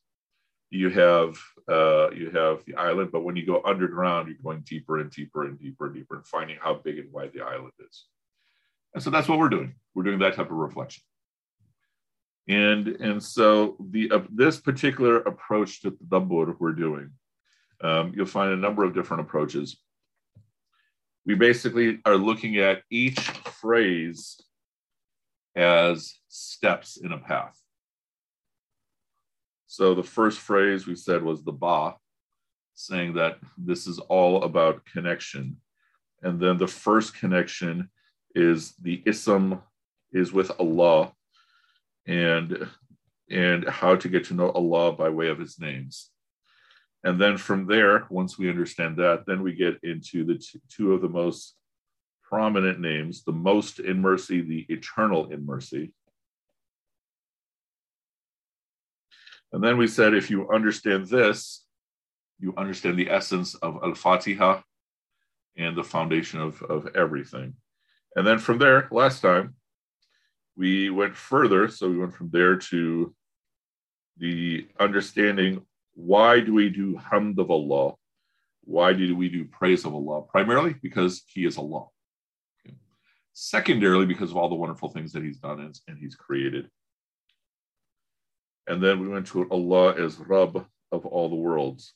you 0.71 0.89
have 0.89 1.39
uh, 1.69 2.09
you 2.11 2.31
have 2.31 2.65
the 2.65 2.75
island, 2.75 3.11
but 3.13 3.23
when 3.23 3.37
you 3.37 3.45
go 3.45 3.61
underground, 3.63 4.27
you're 4.27 4.43
going 4.43 4.61
deeper 4.67 4.97
and 4.97 5.09
deeper 5.09 5.45
and 5.45 5.57
deeper 5.57 5.85
and 5.85 5.95
deeper 5.95 6.15
and 6.15 6.27
finding 6.27 6.57
how 6.61 6.73
big 6.73 6.99
and 6.99 7.13
wide 7.13 7.31
the 7.33 7.45
island 7.45 7.71
is. 7.79 8.07
And 8.93 9.03
so 9.03 9.09
that's 9.09 9.27
what 9.27 9.39
we're 9.39 9.49
doing. 9.49 9.75
We're 9.93 10.03
doing 10.03 10.19
that 10.19 10.35
type 10.35 10.51
of 10.51 10.57
reflection. 10.57 11.03
And, 12.47 12.87
and 12.87 13.21
so 13.21 13.75
the 13.91 14.09
uh, 14.11 14.21
this 14.33 14.59
particular 14.59 15.17
approach 15.17 15.81
to 15.81 15.97
the 15.99 16.19
board 16.19 16.55
we're 16.59 16.71
doing, 16.71 17.11
um, 17.81 18.13
you'll 18.15 18.25
find 18.25 18.53
a 18.53 18.57
number 18.57 18.83
of 18.83 18.93
different 18.93 19.21
approaches. 19.21 19.77
We 21.25 21.35
basically 21.35 21.99
are 22.05 22.15
looking 22.15 22.57
at 22.57 22.83
each 22.89 23.19
phrase 23.19 24.39
as 25.57 26.13
steps 26.29 26.97
in 26.97 27.11
a 27.11 27.17
path. 27.17 27.59
So 29.65 29.93
the 29.93 30.03
first 30.03 30.39
phrase 30.39 30.87
we 30.87 30.95
said 30.95 31.21
was 31.21 31.43
the 31.43 31.51
ba, 31.51 31.95
saying 32.73 33.15
that 33.15 33.39
this 33.57 33.87
is 33.87 33.99
all 33.99 34.43
about 34.43 34.85
connection. 34.85 35.57
And 36.21 36.39
then 36.39 36.57
the 36.57 36.67
first 36.67 37.13
connection 37.15 37.89
is 38.37 38.73
the 38.81 39.01
ism 39.05 39.61
is 40.11 40.31
with 40.31 40.51
Allah 40.59 41.11
and 42.05 42.69
and 43.29 43.67
how 43.67 43.95
to 43.95 44.07
get 44.07 44.25
to 44.25 44.33
know 44.33 44.51
Allah 44.51 44.93
by 44.93 45.09
way 45.09 45.27
of 45.27 45.39
his 45.39 45.59
names. 45.59 46.09
And 47.03 47.19
then 47.19 47.37
from 47.37 47.67
there, 47.67 48.05
once 48.09 48.37
we 48.37 48.49
understand 48.49 48.97
that, 48.97 49.25
then 49.27 49.43
we 49.43 49.53
get 49.53 49.79
into 49.83 50.23
the 50.23 50.35
t- 50.35 50.61
two 50.69 50.93
of 50.93 51.01
the 51.01 51.09
most 51.09 51.55
prominent 52.23 52.79
names, 52.79 53.23
the 53.23 53.33
most 53.33 53.79
in 53.79 54.01
mercy, 54.01 54.41
the 54.41 54.65
eternal 54.69 55.29
in 55.31 55.45
mercy, 55.45 55.93
And 59.51 59.63
then 59.63 59.77
we 59.77 59.87
said, 59.87 60.13
if 60.13 60.29
you 60.29 60.49
understand 60.49 61.07
this, 61.07 61.65
you 62.39 62.53
understand 62.57 62.99
the 62.99 63.09
essence 63.09 63.55
of 63.55 63.79
Al 63.83 63.95
Fatiha 63.95 64.61
and 65.57 65.75
the 65.75 65.83
foundation 65.83 66.39
of, 66.39 66.61
of 66.63 66.87
everything. 66.95 67.55
And 68.17 68.25
then 68.25 68.39
from 68.39 68.57
there, 68.57 68.87
last 68.89 69.21
time, 69.21 69.53
we 70.55 70.89
went 70.89 71.15
further. 71.15 71.69
So 71.69 71.87
we 71.87 71.99
went 71.99 72.15
from 72.15 72.31
there 72.31 72.55
to 72.55 73.13
the 74.17 74.67
understanding 74.79 75.61
why 75.93 76.39
do 76.39 76.53
we 76.53 76.69
do 76.69 76.95
hamd 76.95 77.37
of 77.37 77.51
Allah? 77.51 77.93
Why 78.63 78.93
do 78.93 79.15
we 79.15 79.29
do 79.29 79.45
praise 79.45 79.85
of 79.85 79.93
Allah? 79.93 80.23
Primarily 80.23 80.75
because 80.81 81.23
He 81.27 81.45
is 81.45 81.59
Allah. 81.59 81.87
Okay. 82.65 82.75
Secondarily, 83.33 84.07
because 84.07 84.31
of 84.31 84.37
all 84.37 84.49
the 84.49 84.55
wonderful 84.55 84.89
things 84.89 85.13
that 85.13 85.23
He's 85.23 85.37
done 85.37 85.59
and, 85.59 85.79
and 85.87 85.99
He's 85.99 86.15
created. 86.15 86.69
And 88.65 88.83
then 88.83 88.99
we 88.99 89.07
went 89.07 89.27
to 89.27 89.47
Allah 89.49 89.95
as 89.95 90.17
Rabb 90.17 90.65
of 90.91 91.05
all 91.05 91.29
the 91.29 91.35
worlds. 91.35 91.93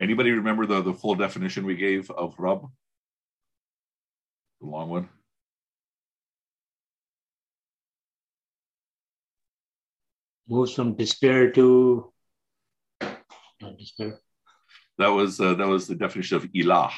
Anybody 0.00 0.30
remember 0.30 0.64
the, 0.64 0.80
the 0.80 0.94
full 0.94 1.14
definition 1.14 1.66
we 1.66 1.76
gave 1.76 2.10
of 2.10 2.34
Rabb? 2.38 2.62
The 4.60 4.66
long 4.66 4.88
one? 4.88 5.08
Moves 10.48 10.74
from 10.74 10.94
despair 10.94 11.50
to 11.52 12.12
despair. 13.78 14.20
That 14.98 15.08
was 15.08 15.40
uh, 15.40 15.54
that 15.54 15.66
was 15.66 15.86
the 15.86 15.94
definition 15.94 16.36
of 16.36 16.44
ilah 16.52 16.92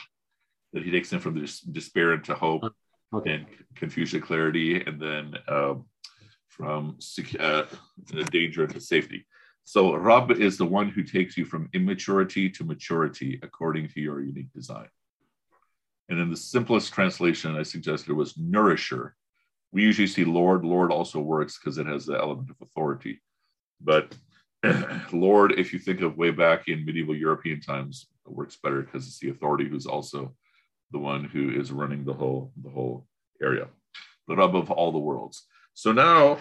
that 0.72 0.82
he 0.82 0.90
takes 0.90 1.12
in 1.12 1.18
from 1.18 1.44
despair 1.70 2.14
into 2.14 2.34
hope 2.34 2.64
okay. 3.12 3.32
and 3.32 3.46
confusion 3.74 4.22
clarity, 4.22 4.82
and 4.82 5.00
then 5.00 5.34
um, 5.48 5.84
from 6.48 6.98
uh, 7.38 7.64
danger 8.30 8.66
to 8.66 8.80
safety. 8.80 9.26
So 9.64 9.94
Rab 9.94 10.32
is 10.32 10.58
the 10.58 10.66
one 10.66 10.88
who 10.88 11.02
takes 11.02 11.36
you 11.36 11.44
from 11.44 11.68
immaturity 11.72 12.50
to 12.50 12.64
maturity 12.64 13.38
according 13.42 13.88
to 13.90 14.00
your 14.00 14.20
unique 14.20 14.52
design. 14.52 14.88
And 16.08 16.18
in 16.18 16.30
the 16.30 16.36
simplest 16.36 16.92
translation 16.92 17.56
I 17.56 17.62
suggested 17.62 18.10
it 18.10 18.14
was 18.14 18.36
nourisher. 18.36 19.14
We 19.70 19.82
usually 19.82 20.08
see 20.08 20.24
Lord. 20.24 20.64
Lord 20.64 20.90
also 20.90 21.20
works 21.20 21.58
because 21.58 21.78
it 21.78 21.86
has 21.86 22.04
the 22.04 22.18
element 22.18 22.50
of 22.50 22.56
authority. 22.60 23.22
But 23.80 24.14
Lord, 25.12 25.58
if 25.58 25.72
you 25.72 25.78
think 25.78 26.02
of 26.02 26.16
way 26.16 26.30
back 26.30 26.68
in 26.68 26.84
medieval 26.84 27.16
European 27.16 27.60
times, 27.60 28.08
it 28.26 28.32
works 28.32 28.58
better 28.62 28.82
because 28.82 29.06
it's 29.06 29.18
the 29.18 29.30
authority 29.30 29.68
who's 29.68 29.86
also 29.86 30.34
the 30.92 30.98
one 30.98 31.24
who 31.24 31.50
is 31.58 31.72
running 31.72 32.04
the 32.04 32.12
whole 32.12 32.52
the 32.62 32.70
whole 32.70 33.06
area, 33.42 33.66
the 34.28 34.36
Rab 34.36 34.54
of 34.54 34.70
all 34.70 34.92
the 34.92 34.98
worlds. 34.98 35.46
So 35.74 35.92
now, 35.92 36.38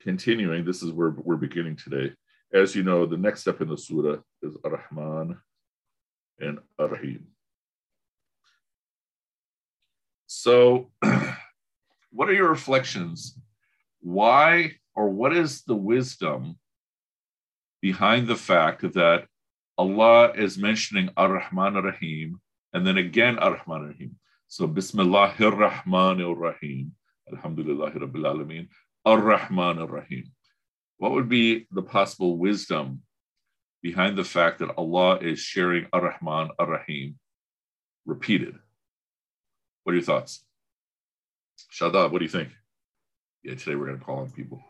continuing, 0.00 0.64
this 0.64 0.82
is 0.82 0.92
where 0.92 1.10
we're 1.10 1.36
beginning 1.36 1.76
today. 1.76 2.12
As 2.52 2.74
you 2.74 2.82
know, 2.82 3.04
the 3.06 3.16
next 3.16 3.42
step 3.42 3.60
in 3.60 3.68
the 3.68 3.76
surah 3.76 4.18
is 4.42 4.56
Ar-Rahman 4.64 5.38
and 6.40 6.58
Ar-Rahim. 6.78 7.26
So, 10.26 10.90
what 12.10 12.28
are 12.28 12.34
your 12.34 12.48
reflections? 12.48 13.38
Why 14.00 14.76
or 14.94 15.10
what 15.10 15.36
is 15.36 15.62
the 15.62 15.74
wisdom 15.74 16.58
behind 17.80 18.26
the 18.28 18.36
fact 18.36 18.82
that 18.94 19.26
Allah 19.76 20.32
is 20.34 20.58
mentioning 20.58 21.10
Ar-Rahman 21.16 21.76
Ar-Rahim 21.76 22.40
and 22.72 22.86
then 22.86 22.98
again 22.98 23.38
Ar-Rahman 23.38 23.82
Ar-Rahim. 23.82 24.16
So 24.48 24.66
Bismillahir 24.66 25.52
Rahmanir 25.52 26.34
Rahim. 26.36 26.92
Alhamdulillah 27.32 27.92
Rabbil 27.92 28.24
Alameen. 28.24 28.68
Ar-Rahman 29.04 29.78
Ar-Rahim. 29.78 30.24
What 30.98 31.12
would 31.12 31.28
be 31.28 31.66
the 31.70 31.82
possible 31.82 32.36
wisdom 32.36 33.02
behind 33.82 34.18
the 34.18 34.24
fact 34.24 34.58
that 34.58 34.74
Allah 34.76 35.18
is 35.18 35.38
sharing 35.38 35.86
Ar-Rahman 35.92 36.50
Ar-Rahim 36.58 37.16
repeated? 38.04 38.54
What 39.84 39.92
are 39.92 39.96
your 39.96 40.04
thoughts? 40.04 40.44
Shadab, 41.72 42.10
what 42.10 42.18
do 42.18 42.24
you 42.24 42.30
think? 42.30 42.50
Yeah, 43.44 43.54
today 43.54 43.76
we're 43.76 43.86
going 43.86 44.00
to 44.00 44.04
call 44.04 44.18
on 44.18 44.30
people. 44.30 44.60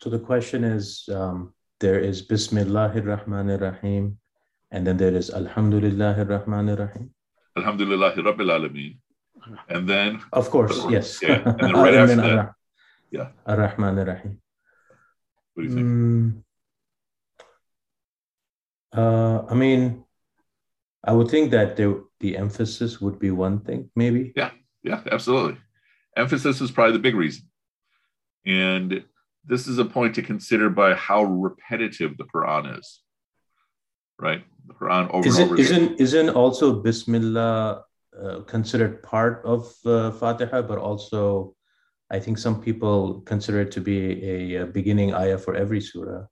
So 0.00 0.10
the 0.10 0.18
question 0.18 0.64
is 0.64 1.08
um, 1.14 1.54
there 1.78 2.00
is 2.00 2.20
Bismillahir 2.20 3.04
Rahmanir 3.04 3.60
Rahim, 3.60 4.18
and 4.72 4.84
then 4.84 4.96
there 4.96 5.14
is 5.14 5.30
Alhamdulillahir 5.30 6.26
Rahmanir 6.26 6.78
Rahim. 6.80 7.14
Alhamdulillah 7.56 8.12
Rabbil 8.14 8.50
Alameen. 8.56 8.96
And 9.68 9.88
then, 9.88 10.20
of 10.32 10.50
course, 10.50 10.84
yes. 10.88 11.22
Yeah, 11.22 11.42
and 11.46 11.58
then 11.60 11.72
right 11.84 11.94
after 11.94 12.16
that, 12.16 12.38
Ar- 12.38 12.56
yeah. 13.12 13.28
Ar 13.46 13.56
Rahmanir 13.56 14.06
Rahim. 14.06 14.40
What 15.54 15.62
do 15.62 15.68
you 15.68 15.74
think? 15.74 15.86
Mm, 15.86 16.42
uh, 18.96 19.46
I 19.48 19.54
mean, 19.54 20.04
I 21.04 21.12
would 21.12 21.28
think 21.28 21.50
that 21.52 21.76
there, 21.76 21.94
the 22.20 22.36
emphasis 22.36 23.00
would 23.00 23.18
be 23.18 23.30
one 23.30 23.60
thing, 23.60 23.90
maybe. 23.94 24.32
Yeah, 24.34 24.50
yeah, 24.82 25.02
absolutely. 25.10 25.58
Emphasis 26.16 26.60
is 26.60 26.70
probably 26.70 26.92
the 26.94 26.98
big 26.98 27.14
reason. 27.14 27.48
And 28.46 29.04
this 29.44 29.66
is 29.66 29.78
a 29.78 29.84
point 29.84 30.14
to 30.16 30.22
consider 30.22 30.70
by 30.70 30.94
how 30.94 31.24
repetitive 31.24 32.16
the 32.16 32.24
Quran 32.24 32.78
is. 32.78 33.00
Right? 34.18 34.44
The 34.66 34.74
Quran 34.74 35.10
over 35.10 35.28
is 35.28 35.38
and 35.38 35.44
over 35.50 35.60
Isn't, 35.60 35.84
again. 35.84 35.96
isn't 35.98 36.28
also 36.30 36.80
Bismillah 36.80 37.84
uh, 38.22 38.40
considered 38.46 39.02
part 39.02 39.42
of 39.44 39.74
uh, 39.84 40.12
Fatiha, 40.12 40.62
but 40.62 40.78
also 40.78 41.54
I 42.12 42.20
think 42.20 42.36
some 42.36 42.60
people 42.60 43.22
consider 43.22 43.62
it 43.62 43.72
to 43.72 43.80
be 43.80 44.56
a, 44.56 44.66
beginning 44.66 45.14
ayah 45.14 45.38
for 45.38 45.54
every 45.56 45.80
surah. 45.80 46.26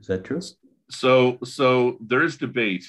Is 0.00 0.08
that 0.08 0.24
true? 0.24 0.40
So, 0.90 1.38
so 1.44 1.96
there 2.00 2.22
is 2.22 2.36
debate 2.36 2.84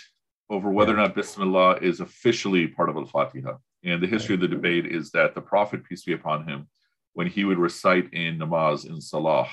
over 0.50 0.72
whether 0.72 0.94
yeah. 0.94 1.00
or 1.00 1.02
not 1.04 1.16
Bismillah 1.16 1.78
is 1.78 2.00
officially 2.00 2.68
part 2.68 2.90
of 2.90 2.98
Al-Fatiha. 2.98 3.54
And 3.84 4.02
the 4.02 4.08
history 4.08 4.34
of 4.34 4.42
the 4.42 4.48
debate 4.48 4.88
is 4.88 5.12
that 5.12 5.36
the 5.36 5.42
Prophet, 5.42 5.84
peace 5.84 6.04
be 6.04 6.14
upon 6.14 6.48
him, 6.48 6.68
when 7.14 7.28
he 7.28 7.46
would 7.46 7.60
recite 7.60 8.12
in 8.14 8.40
namaz 8.40 8.86
in 8.88 9.00
salah, 9.00 9.48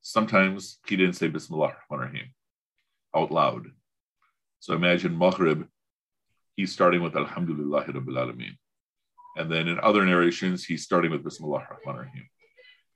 sometimes 0.00 0.80
he 0.86 0.96
didn't 0.96 1.14
say 1.14 1.28
Bismillah 1.28 1.76
ar-rahim 1.88 2.34
out 3.14 3.30
loud. 3.30 3.66
So 4.58 4.74
imagine 4.74 5.16
Maghrib, 5.16 5.68
he's 6.56 6.72
starting 6.72 7.02
with 7.02 7.16
Alhamdulillah 7.16 7.84
Rabbil 7.84 8.18
Alameen. 8.22 8.56
And 9.36 9.50
then 9.50 9.68
in 9.68 9.78
other 9.80 10.04
narrations, 10.04 10.64
he's 10.64 10.84
starting 10.84 11.10
with 11.10 11.24
Bismillah 11.24 11.66
Rahman 11.70 12.02
rahim 12.02 12.28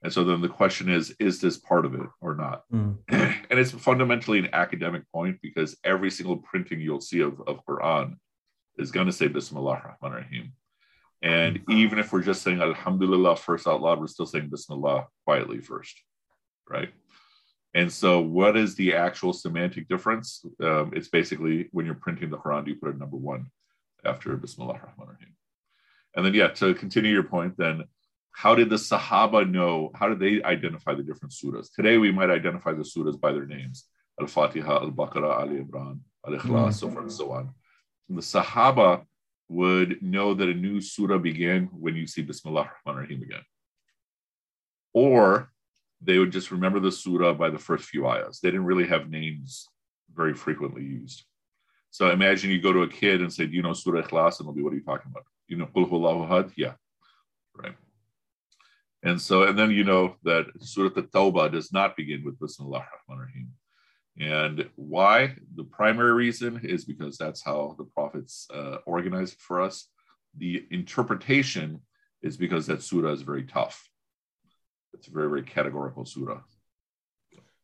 And 0.03 0.13
so 0.13 0.25
then 0.25 0.43
the 0.43 0.49
question 0.49 0.91
is, 0.91 1.15
is 1.19 1.41
this 1.41 1.57
part 1.57 1.87
of 1.87 1.95
it 1.95 2.09
or 2.21 2.35
not? 2.35 2.65
Mm. 2.73 2.99
and 3.09 3.59
it's 3.59 3.73
fundamentally 3.73 4.39
an 4.39 4.51
academic 4.53 5.11
point 5.11 5.39
because 5.43 5.77
every 5.85 6.11
single 6.11 6.39
printing 6.39 6.81
you'll 6.81 7.01
see 7.01 7.21
of, 7.21 7.41
of 7.47 7.65
Quran 7.67 8.17
is 8.79 8.91
going 8.91 9.07
to 9.07 9.13
say 9.13 9.29
Bismillah 9.29 9.97
Rahman 10.03 10.19
Rahim. 10.19 10.53
And 11.23 11.61
even 11.71 11.99
if 11.99 12.13
we're 12.13 12.23
just 12.23 12.43
saying 12.43 12.61
Alhamdulillah 12.61 13.37
first 13.37 13.67
out 13.67 13.81
loud, 13.81 14.01
we're 14.01 14.07
still 14.07 14.27
saying 14.27 14.51
Bismillah 14.51 15.07
quietly 15.25 15.61
first, 15.61 15.99
right? 16.69 16.91
And 17.73 17.91
so, 17.91 18.21
what 18.21 18.57
is 18.57 18.75
the 18.75 18.95
actual 18.95 19.33
semantic 19.33 19.89
difference? 19.89 20.45
Um, 20.63 20.93
it's 20.95 21.09
basically 21.09 21.69
when 21.73 21.87
you're 21.87 21.95
printing 21.95 22.31
the 22.31 22.37
Quran, 22.37 22.65
do 22.65 22.71
you 22.71 22.77
put 22.77 22.95
a 22.95 22.99
number 22.99 23.17
one 23.17 23.51
after 24.07 24.37
Bismillah 24.37 24.75
Rahman 24.75 25.15
Rahim. 25.15 25.35
And 26.17 26.25
then, 26.25 26.35
yeah, 26.35 26.49
to 26.49 26.75
continue 26.75 27.13
your 27.13 27.23
point, 27.23 27.55
then 27.57 27.85
how 28.33 28.55
did 28.55 28.71
the 28.71 28.77
Sahaba 28.77 29.49
know? 29.49 29.91
How 29.95 30.09
did 30.09 30.19
they 30.19 30.43
identify 30.43 30.95
the 30.95 31.03
different 31.03 31.33
surahs? 31.33 31.73
Today, 31.73 31.99
we 31.99 32.11
might 32.11 32.31
identify 32.31 32.73
the 32.73 32.83
surahs 32.83 33.21
by 33.21 33.33
their 33.33 33.47
names 33.47 33.85
Al 34.21 34.27
Fatiha, 34.27 34.81
Al 34.83 34.91
Baqarah, 34.91 35.41
Al 35.41 35.49
Imran, 35.49 36.01
Al 36.27 36.33
Ikhlas, 36.33 36.41
mm-hmm. 36.41 36.71
so 36.71 36.91
forth 36.91 37.03
and 37.03 37.13
so 37.13 37.31
on. 37.33 37.51
And 38.09 38.19
the 38.19 38.23
Sahaba 38.23 39.05
would 39.49 40.03
know 40.03 40.35
that 40.35 40.49
a 40.49 40.55
new 40.55 40.81
surah 40.81 41.19
began 41.19 41.69
when 41.73 41.95
you 41.95 42.07
see 42.07 42.23
Bismillah 42.23 42.71
Rahman 42.85 43.03
Rahim 43.03 43.23
again. 43.23 43.43
Or 44.93 45.53
they 46.01 46.19
would 46.19 46.33
just 46.33 46.51
remember 46.51 46.81
the 46.81 46.93
surah 46.93 47.35
by 47.35 47.51
the 47.51 47.59
first 47.59 47.85
few 47.85 48.07
ayahs. 48.07 48.41
They 48.41 48.51
didn't 48.51 48.67
really 48.67 48.87
have 48.87 49.11
names 49.11 49.69
very 50.15 50.35
frequently 50.35 50.83
used. 50.83 51.25
So 51.91 52.11
imagine 52.11 52.51
you 52.51 52.61
go 52.61 52.73
to 52.73 52.83
a 52.83 52.89
kid 52.89 53.21
and 53.21 53.33
say, 53.33 53.47
Do 53.47 53.53
you 53.53 53.63
know 53.63 53.73
Surah 53.73 54.03
Ikhlas? 54.03 54.39
And 54.39 54.47
they'll 54.47 54.55
be, 54.55 54.63
What 54.63 54.73
are 54.73 54.77
you 54.77 54.83
talking 54.83 55.11
about? 55.11 55.25
You 55.49 55.59
know? 55.59 56.51
Yeah. 56.57 56.73
Right. 57.55 57.75
And 59.03 59.21
so, 59.21 59.45
and 59.45 59.59
then 59.59 59.71
you 59.71 59.85
know 59.85 60.17
that 60.25 60.47
Surah 60.61 60.91
At-Tawbah 60.97 61.53
does 61.53 61.73
not 61.73 61.97
begin 61.97 62.25
with 62.25 62.41
Bismillah 62.41 62.85
Rahman 63.09 63.27
Rahim. 63.27 63.49
And 64.19 64.69
why? 64.77 65.37
The 65.55 65.65
primary 65.65 66.13
reason 66.13 66.61
is 66.65 66.85
because 66.85 67.17
that's 67.19 67.45
how 67.45 67.77
the 67.79 67.85
prophets 67.85 68.49
uh, 68.53 68.79
organized 68.87 69.39
for 69.39 69.61
us. 69.61 69.89
The 70.37 70.67
interpretation 70.71 71.83
is 72.23 72.37
because 72.37 72.67
that 72.67 72.83
surah 72.83 73.13
is 73.13 73.23
very 73.23 73.45
tough. 73.45 73.89
It's 74.95 75.09
a 75.09 75.11
very, 75.11 75.29
very 75.29 75.43
categorical 75.43 76.05
surah. 76.07 76.41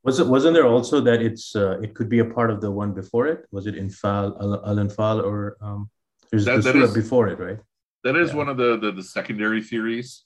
Was 0.04 0.20
it? 0.20 0.26
Wasn't 0.26 0.54
there 0.54 0.66
also 0.66 1.00
that 1.00 1.22
it's 1.22 1.56
uh, 1.56 1.78
it 1.80 1.94
could 1.94 2.08
be 2.08 2.18
a 2.18 2.24
part 2.24 2.50
of 2.50 2.60
the 2.60 2.70
one 2.70 2.92
before 2.92 3.26
it? 3.28 3.46
Was 3.50 3.66
it 3.66 3.76
Anfal, 3.76 4.36
Al 4.40 4.76
Anfal, 4.76 5.24
or 5.24 5.56
um, 5.60 5.90
there's 6.30 6.44
that, 6.44 6.56
the 6.56 6.62
that 6.62 6.72
surah 6.72 6.84
is, 6.84 6.94
before 6.94 7.28
it, 7.28 7.38
right? 7.38 7.58
That 8.04 8.16
is 8.16 8.30
yeah. 8.30 8.36
one 8.36 8.48
of 8.48 8.56
the, 8.56 8.78
the 8.78 8.92
the 8.92 9.02
secondary 9.02 9.62
theories. 9.62 10.24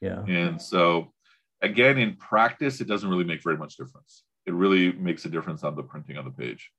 Yeah. 0.00 0.24
And 0.26 0.60
so, 0.60 1.12
again, 1.62 1.98
in 1.98 2.16
practice, 2.16 2.80
it 2.80 2.86
doesn't 2.86 3.08
really 3.08 3.24
make 3.24 3.42
very 3.42 3.56
much 3.56 3.76
difference 3.76 4.24
it 4.46 4.54
really 4.54 4.92
makes 4.92 5.24
a 5.24 5.28
difference 5.28 5.64
on 5.64 5.74
the 5.74 5.82
printing 5.82 6.16
on 6.16 6.24
the 6.24 6.30
page. 6.30 6.70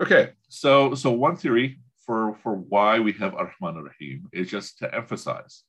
Okay, 0.00 0.30
so 0.48 0.94
so 0.94 1.10
one 1.10 1.36
theory 1.36 1.80
for, 2.06 2.36
for 2.42 2.54
why 2.54 3.00
we 3.00 3.12
have 3.14 3.34
Ar-Rahman 3.34 3.78
Ar-Rahim 3.78 4.28
is 4.32 4.48
just 4.48 4.78
to 4.78 4.94
emphasize. 4.94 5.64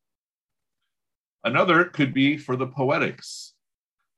Another 1.43 1.86
could 1.86 2.13
be 2.13 2.38
for 2.38 2.56
the 2.56 2.67
poetics. 2.67 3.54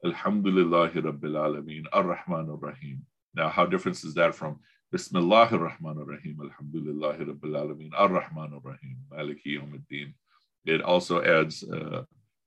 Alhamdulillahi 0.03 0.95
Rabbil 0.95 1.37
Alameen, 1.45 1.85
Ar-Rahman 1.93 2.49
Ar-Rahim. 2.49 3.05
Now, 3.35 3.47
how 3.47 3.65
different 3.65 4.03
is 4.03 4.13
that 4.15 4.35
from 4.35 4.59
Bismillah 4.91 5.47
ar-Rahman 5.49 5.99
ar-Rahim, 5.99 6.37
Alhamdulillahi 6.37 7.25
Rabbil 7.25 7.55
Alameen, 7.55 7.91
Ar-Rahman 7.93 8.53
ar-Rahim, 8.53 8.97
Maliki 9.09 9.57
Yawmiddin. 9.57 10.13
It 10.65 10.81
also 10.81 11.23
adds 11.23 11.63
uh, 11.63 12.03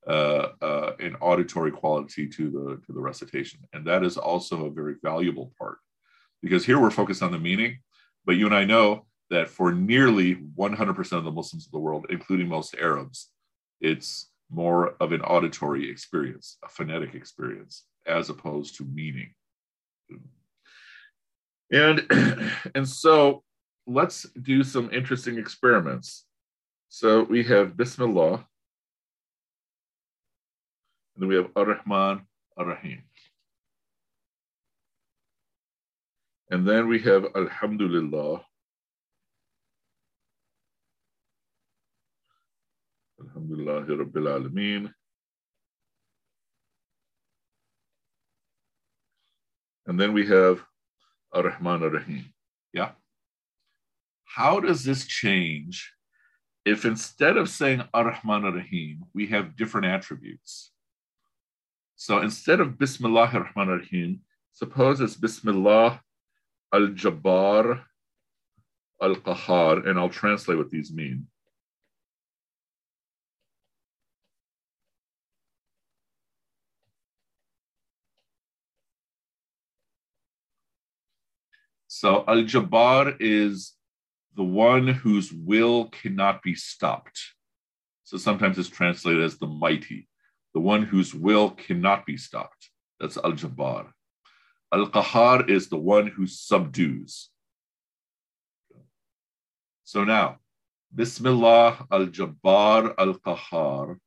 uh, 0.07 0.49
uh, 0.61 0.93
an 1.01 1.17
auditory 1.23 1.71
quality 1.71 2.29
to 2.29 2.51
the 2.51 2.87
to 2.87 2.93
the 2.93 3.01
recitation, 3.01 3.61
and 3.73 3.87
that 3.87 4.05
is 4.05 4.19
also 4.19 4.67
a 4.67 4.71
very 4.71 4.97
valuable 5.03 5.55
part. 5.59 5.79
Because 6.43 6.67
here 6.67 6.79
we're 6.79 6.91
focused 6.91 7.23
on 7.23 7.33
the 7.33 7.39
meaning, 7.39 7.79
but 8.27 8.37
you 8.37 8.45
and 8.45 8.55
I 8.55 8.67
know 8.67 9.07
that 9.31 9.49
for 9.49 9.73
nearly 9.73 10.37
100% 10.37 11.13
of 11.13 11.25
the 11.25 11.33
Muslims 11.33 11.65
of 11.65 11.73
the 11.73 11.79
world, 11.79 12.05
including 12.11 12.49
most 12.49 12.77
Arabs, 12.79 13.31
it's 13.81 14.31
more 14.51 14.97
of 15.01 15.13
an 15.13 15.23
auditory 15.23 15.91
experience, 15.91 16.59
a 16.63 16.69
phonetic 16.69 17.15
experience, 17.15 17.85
as 18.05 18.29
opposed 18.29 18.77
to 18.77 18.85
meaning. 18.85 19.33
And 21.73 22.07
and 22.75 22.89
so 22.89 23.43
let's 23.87 24.27
do 24.43 24.63
some 24.63 24.91
interesting 24.93 25.39
experiments. 25.39 26.25
So 26.89 27.25
we 27.25 27.43
have 27.45 27.77
Bismillah. 27.77 28.47
And 31.15 31.23
then 31.23 31.29
we 31.29 31.37
have 31.37 31.51
Ar-Rahman, 31.57 32.27
Ar-Rahim. 32.57 33.03
And 36.51 36.67
then 36.67 36.89
we 36.89 37.01
have 37.01 37.27
Alhamdulillah. 37.35 38.43
Alhamdulillah 43.21 43.83
Rabbil 43.83 44.29
Alameen. 44.29 44.93
And 49.87 49.99
then 49.99 50.13
we 50.13 50.27
have 50.27 50.65
Ar-Rahman 51.35 51.83
Ar-Rahim. 51.83 52.33
Yeah. 52.73 52.93
How 54.25 54.61
does 54.61 54.85
this 54.85 55.07
change 55.07 55.93
if 56.65 56.85
instead 56.85 57.37
of 57.37 57.49
saying 57.49 57.83
Ar-Rahman 57.93 58.45
Ar-Rahim, 58.45 59.05
we 59.13 59.27
have 59.27 59.57
different 59.57 59.87
attributes? 59.87 60.71
So 61.97 62.19
instead 62.19 62.61
of 62.61 62.79
Bismillah 62.79 63.31
ar-Rahman 63.33 63.71
ar-Rahim, 63.71 64.21
suppose 64.53 65.01
it's 65.01 65.17
Bismillah 65.17 66.03
al-Jabbar 66.73 67.83
al-Qahar, 69.01 69.89
and 69.89 69.99
I'll 69.99 70.09
translate 70.09 70.59
what 70.59 70.71
these 70.71 70.93
mean. 70.93 71.27
So 81.97 82.25
Al 82.27 82.43
Jabbar 82.43 83.17
is 83.21 83.75
the 84.35 84.43
one 84.43 84.89
whose 84.89 85.33
will 85.33 85.85
cannot 85.91 86.43
be 86.43 86.57
stopped. 86.57 87.21
So 88.03 88.17
sometimes 88.17 88.59
it's 88.59 88.69
translated 88.69 89.23
as 89.23 89.39
the 89.39 89.47
mighty, 89.47 90.09
the 90.55 90.61
one 90.61 90.83
whose 90.83 91.15
will 91.15 91.51
cannot 91.51 92.05
be 92.05 92.17
stopped. 92.17 92.69
That's 92.99 93.17
Al 93.17 93.35
Jabbar. 93.35 93.93
Al 94.73 94.91
Qahar 94.91 95.49
is 95.49 95.69
the 95.69 95.77
one 95.77 96.09
who 96.09 96.27
subdues. 96.27 97.31
So 99.85 100.03
now, 100.03 100.39
Bismillah 100.93 101.87
Al 101.93 102.07
Jabbar 102.07 102.95
Al 102.99 103.15
Qahar, 103.15 103.99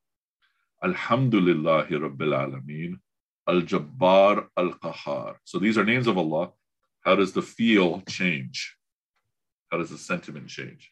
Alhamdulillahi 0.84 1.92
Rabbil 1.92 2.36
Alameen, 2.42 2.98
Al 3.48 3.62
Jabbar 3.62 4.48
Al 4.58 4.72
Qahar. 4.74 5.36
So 5.44 5.58
these 5.58 5.78
are 5.78 5.84
names 5.84 6.06
of 6.06 6.18
Allah. 6.18 6.50
How 7.08 7.16
does 7.16 7.32
the 7.32 7.40
feel 7.40 8.02
change? 8.02 8.76
How 9.72 9.78
does 9.78 9.88
the 9.88 9.96
sentiment 9.96 10.48
change? 10.48 10.90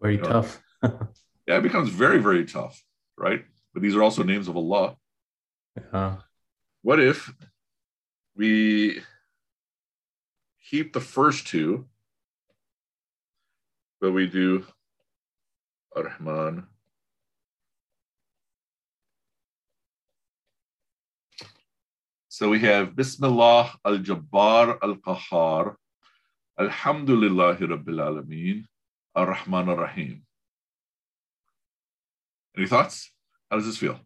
Very 0.00 0.14
you 0.14 0.22
know, 0.22 0.28
tough. 0.28 0.62
yeah, 1.48 1.56
it 1.56 1.62
becomes 1.64 1.88
very, 1.88 2.18
very 2.18 2.44
tough, 2.44 2.80
right? 3.18 3.44
But 3.74 3.82
these 3.82 3.96
are 3.96 4.02
also 4.04 4.22
names 4.22 4.46
of 4.46 4.56
Allah. 4.56 4.94
Yeah. 5.76 6.18
What 6.82 7.00
if 7.00 7.34
we 8.36 9.02
keep 10.70 10.92
the 10.92 11.00
first 11.00 11.48
two, 11.48 11.88
but 14.00 14.12
we 14.12 14.28
do 14.28 14.64
Ar-Rahman, 15.96 16.68
So 22.32 22.48
we 22.48 22.60
have 22.60 22.96
Bismillah 22.96 23.74
al 23.84 23.98
Jabbar 23.98 24.78
al 24.82 24.94
Qahar, 25.06 25.74
Alhamdulillahi 26.58 27.60
Rabbil 27.72 28.00
Alameen, 28.04 28.64
Ar 29.14 29.26
Rahman 29.26 29.68
Ar 29.68 29.76
Rahim. 29.76 30.22
Any 32.56 32.66
thoughts? 32.66 33.12
How 33.50 33.58
does 33.58 33.66
this 33.66 33.76
feel? 33.76 34.00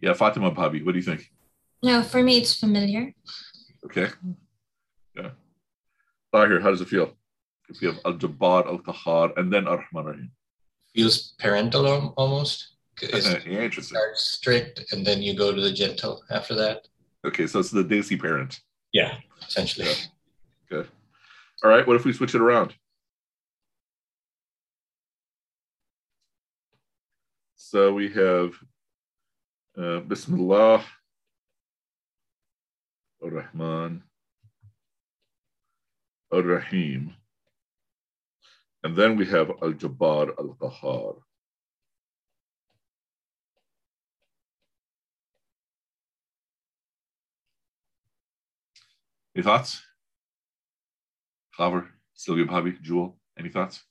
Yeah, 0.00 0.14
Fatima 0.14 0.50
Bhabi, 0.52 0.82
what 0.82 0.92
do 0.92 0.98
you 0.98 1.04
think? 1.04 1.30
No, 1.82 2.02
for 2.02 2.22
me, 2.22 2.38
it's 2.38 2.58
familiar. 2.58 3.12
Okay. 3.84 4.08
Yeah. 5.14 5.32
Tahir, 6.32 6.60
how 6.60 6.70
does 6.70 6.80
it 6.80 6.88
feel? 6.88 7.12
If 7.68 7.82
you 7.82 7.88
have 7.88 8.00
Al 8.06 8.14
Jabbar, 8.14 8.66
Al 8.66 8.78
Qahar, 8.78 9.36
and 9.36 9.52
then 9.52 9.68
Ar 9.68 9.84
Rahman 9.92 10.06
Ar 10.06 10.12
Rahim 10.12 10.32
feels 10.96 11.34
parental 11.38 12.14
almost. 12.16 12.76
yeah, 13.02 13.38
interesting. 13.44 13.96
Start 13.96 14.16
strict 14.16 14.92
and 14.92 15.06
then 15.06 15.22
you 15.22 15.36
go 15.36 15.54
to 15.54 15.60
the 15.60 15.72
gentle 15.72 16.22
after 16.30 16.54
that. 16.54 16.88
Okay, 17.26 17.46
so 17.46 17.60
it's 17.60 17.70
the 17.70 17.84
Desi 17.84 18.20
parent. 18.20 18.60
Yeah, 18.92 19.18
essentially. 19.46 19.86
Yeah. 19.86 19.94
Good. 20.70 20.88
All 21.62 21.70
right, 21.70 21.86
what 21.86 21.96
if 21.96 22.04
we 22.04 22.12
switch 22.12 22.34
it 22.34 22.40
around? 22.40 22.74
So 27.56 27.92
we 27.92 28.08
have 28.10 28.54
uh, 29.76 30.00
Bismillah 30.00 30.84
ar-Rahman 33.22 34.02
ar-Rahim. 36.32 37.14
And 38.86 38.94
then 38.94 39.16
we 39.16 39.26
have 39.26 39.50
Al 39.50 39.72
Jabbar 39.72 40.28
Al 40.38 40.56
Qahar. 40.60 41.16
Any 49.34 49.42
thoughts? 49.42 49.82
Klaver, 51.58 51.88
Sylvia 52.14 52.44
Bobby, 52.44 52.76
Jewel, 52.80 53.18
any 53.36 53.48
thoughts? 53.48 53.82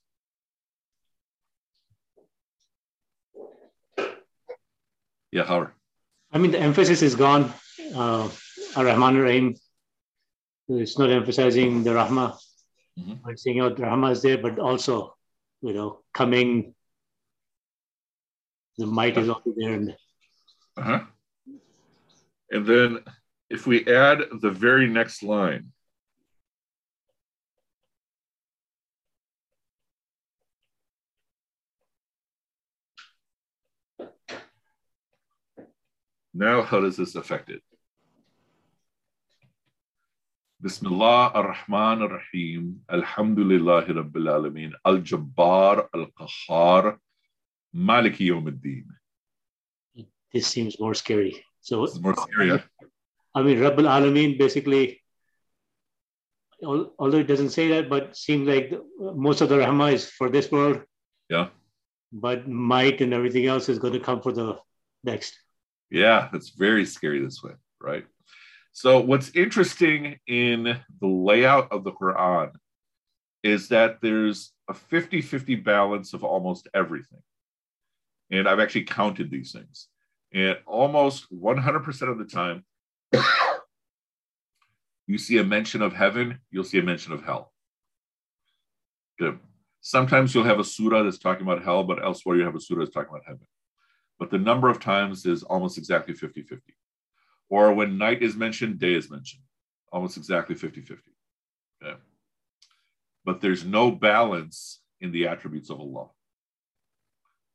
Yeah, 5.34 5.44
Howard. 5.44 5.72
I 6.32 6.38
mean, 6.38 6.52
the 6.52 6.60
emphasis 6.60 7.02
is 7.02 7.16
gone. 7.16 7.54
Uh, 7.94 8.30
Ar-Rahman 8.78 9.18
Rahim. 9.18 9.56
It's 10.70 10.98
not 10.98 11.10
emphasizing 11.10 11.84
the 11.84 11.90
Rahma 11.90 12.38
mm-hmm. 13.00 13.28
and 13.28 13.40
seeing 13.40 13.60
out 13.60 13.78
Rahma 13.78 14.12
is 14.12 14.22
there, 14.22 14.38
but 14.38 14.60
also, 14.60 15.16
you 15.62 15.74
know, 15.74 16.00
coming, 16.14 16.74
the 18.78 18.86
might 18.86 19.18
is 19.18 19.30
also 19.30 19.54
there. 19.56 19.74
And, 19.74 19.96
uh-huh. 20.78 21.02
and 22.52 22.66
then 22.66 23.00
if 23.50 23.68
we 23.68 23.86
add 23.88 24.20
the 24.42 24.52
very 24.52 24.88
next 24.88 25.24
line, 25.24 25.72
Now, 36.38 36.64
how 36.64 36.82
does 36.82 36.98
this 36.98 37.16
affect 37.16 37.50
it? 37.50 37.64
Bismillah 40.66 41.32
ar-Rahman 41.36 42.02
ar-Rahim, 42.02 42.82
Alhamdulillahi 42.90 43.90
Rabbil 43.90 44.28
Alameen, 44.36 44.72
Al-Jabbar, 44.84 45.88
Al-Qahhar, 45.94 46.98
Maliki 47.76 48.30
Yawmiddin. 48.32 48.86
This 50.34 50.48
seems 50.48 50.80
more 50.80 50.96
scary. 50.96 51.46
So 51.62 51.88
more 52.02 52.16
scary. 52.16 52.64
I 53.36 53.44
mean, 53.44 53.60
Rabbil 53.60 53.86
Alameen 53.86 54.40
basically, 54.40 55.04
although 56.64 57.20
it 57.20 57.28
doesn't 57.28 57.52
say 57.52 57.68
that, 57.68 57.88
but 57.88 58.18
seems 58.18 58.48
like 58.48 58.74
most 59.00 59.42
of 59.42 59.50
the 59.50 59.58
Rahmah 59.58 59.94
is 59.94 60.10
for 60.10 60.30
this 60.30 60.52
world. 60.52 60.82
Yeah. 61.30 61.50
But 62.12 62.50
might 62.50 63.02
and 63.02 63.14
everything 63.14 63.46
else 63.46 63.70
is 63.70 63.78
going 63.78 63.94
to 63.94 64.00
come 64.00 64.20
for 64.20 64.32
the 64.32 64.58
next. 65.04 65.38
Yeah, 65.92 66.30
it's 66.34 66.50
very 66.50 66.86
scary 66.86 67.24
this 67.24 67.44
way, 67.44 67.52
right? 67.80 68.08
So, 68.78 69.00
what's 69.00 69.34
interesting 69.34 70.20
in 70.28 70.78
the 71.00 71.08
layout 71.08 71.72
of 71.72 71.86
the 71.86 71.94
Quran 71.94 72.52
is 73.42 73.70
that 73.70 74.02
there's 74.02 74.52
a 74.68 74.74
50 74.74 75.22
50 75.22 75.56
balance 75.56 76.14
of 76.14 76.26
almost 76.26 76.68
everything. 76.74 77.22
And 78.32 78.50
I've 78.50 78.60
actually 78.60 78.84
counted 78.84 79.32
these 79.32 79.54
things. 79.54 79.88
And 80.34 80.58
almost 80.66 81.34
100% 81.34 82.12
of 82.12 82.18
the 82.18 82.26
time, 82.26 82.66
you 85.08 85.20
see 85.20 85.38
a 85.38 85.44
mention 85.46 85.82
of 85.82 85.94
heaven, 85.94 86.40
you'll 86.52 86.66
see 86.66 86.80
a 86.80 86.84
mention 86.84 87.14
of 87.14 87.24
hell. 87.24 87.54
Good. 89.18 89.40
Sometimes 89.80 90.36
you'll 90.36 90.44
have 90.44 90.60
a 90.60 90.66
surah 90.66 91.04
that's 91.04 91.18
talking 91.18 91.44
about 91.44 91.64
hell, 91.64 91.86
but 91.86 92.04
elsewhere 92.04 92.36
you 92.36 92.44
have 92.44 92.56
a 92.56 92.60
surah 92.60 92.80
that's 92.80 92.94
talking 92.94 93.12
about 93.12 93.24
heaven. 93.26 93.48
But 94.20 94.32
the 94.32 94.38
number 94.38 94.68
of 94.70 94.82
times 94.82 95.26
is 95.26 95.44
almost 95.44 95.78
exactly 95.78 96.14
50 96.14 96.42
50 96.42 96.74
or 97.50 97.74
when 97.74 97.98
night 97.98 98.24
is 98.24 98.36
mentioned, 98.36 98.80
day 98.80 98.94
is 98.94 99.10
mentioned, 99.10 99.44
almost 99.92 100.18
exactly 100.18 100.56
50 100.56 100.82
50. 100.82 101.12
Okay. 101.84 101.96
But 103.24 103.42
there's 103.42 103.66
no 103.66 103.92
balance 103.92 104.82
in 105.02 105.12
the 105.12 105.28
attributes 105.28 105.70
of 105.70 105.80
Allah. 105.80 106.08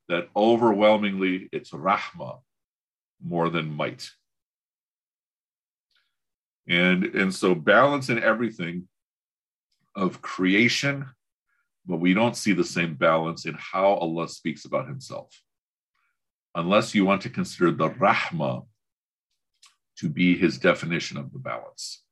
That 0.09 0.29
overwhelmingly 0.35 1.49
it's 1.53 1.71
rahma 1.71 2.41
more 3.23 3.49
than 3.49 3.73
might. 3.73 4.11
And, 6.67 7.05
and 7.05 7.35
so 7.35 7.55
balance 7.55 8.09
in 8.09 8.23
everything 8.23 8.89
of 9.95 10.23
creation, 10.23 11.07
but 11.87 11.97
we 11.97 12.15
don't 12.15 12.37
see 12.37 12.53
the 12.53 12.65
same 12.65 12.95
balance 12.95 13.47
in 13.47 13.57
how 13.59 13.95
Allah 13.95 14.29
speaks 14.29 14.65
about 14.65 14.89
himself. 14.89 15.41
Unless 16.55 16.95
you 16.95 17.05
want 17.05 17.23
to 17.23 17.31
consider 17.31 17.71
the 17.71 17.91
rahmah 17.91 18.67
to 19.99 20.09
be 20.09 20.37
his 20.37 20.59
definition 20.59 21.17
of 21.17 21.33
the 21.33 21.39
balance. 21.39 22.03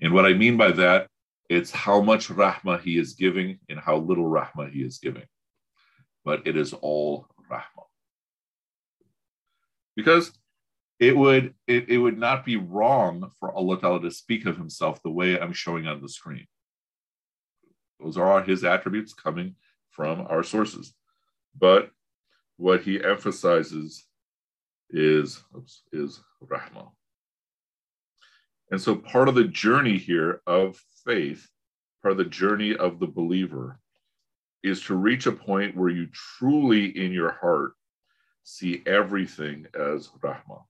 And 0.00 0.12
what 0.12 0.26
I 0.26 0.34
mean 0.34 0.56
by 0.56 0.72
that, 0.72 1.08
it's 1.48 1.70
how 1.70 2.00
much 2.00 2.28
rahmah 2.28 2.80
he 2.80 2.98
is 2.98 3.14
giving 3.14 3.58
and 3.68 3.80
how 3.80 3.96
little 3.96 4.26
rahmah 4.26 4.70
he 4.70 4.80
is 4.80 4.98
giving. 4.98 5.24
But 6.24 6.46
it 6.46 6.56
is 6.56 6.72
all 6.74 7.26
rahmah. 7.50 7.86
Because 9.96 10.30
it 11.00 11.16
would 11.16 11.54
it, 11.66 11.88
it 11.88 11.98
would 11.98 12.18
not 12.18 12.44
be 12.44 12.56
wrong 12.56 13.30
for 13.38 13.52
Allah 13.52 13.80
Ta'ala 13.80 14.02
to 14.02 14.10
speak 14.10 14.46
of 14.46 14.56
himself 14.56 15.02
the 15.02 15.10
way 15.10 15.38
I'm 15.38 15.52
showing 15.52 15.86
on 15.86 16.02
the 16.02 16.08
screen. 16.08 16.46
Those 18.00 18.16
are 18.16 18.42
his 18.42 18.64
attributes 18.64 19.12
coming 19.12 19.56
from 19.90 20.26
our 20.28 20.42
sources. 20.42 20.92
But 21.58 21.90
what 22.56 22.82
he 22.82 23.02
emphasizes 23.02 24.04
is 24.90 25.42
oops, 25.56 25.82
is 25.92 26.20
rahma. 26.44 26.90
And 28.70 28.80
so 28.80 28.96
part 28.96 29.28
of 29.28 29.34
the 29.34 29.44
journey 29.44 29.96
here 29.96 30.40
of 30.46 30.80
faith, 31.04 31.48
part 32.02 32.12
of 32.12 32.18
the 32.18 32.24
journey 32.24 32.76
of 32.76 32.98
the 32.98 33.06
believer 33.06 33.80
is 34.62 34.82
to 34.82 34.94
reach 34.94 35.26
a 35.26 35.32
point 35.32 35.76
where 35.76 35.88
you 35.88 36.08
truly 36.12 36.86
in 36.86 37.12
your 37.12 37.32
heart 37.32 37.72
see 38.42 38.82
everything 38.86 39.66
as 39.74 40.08
rahma. 40.22 40.62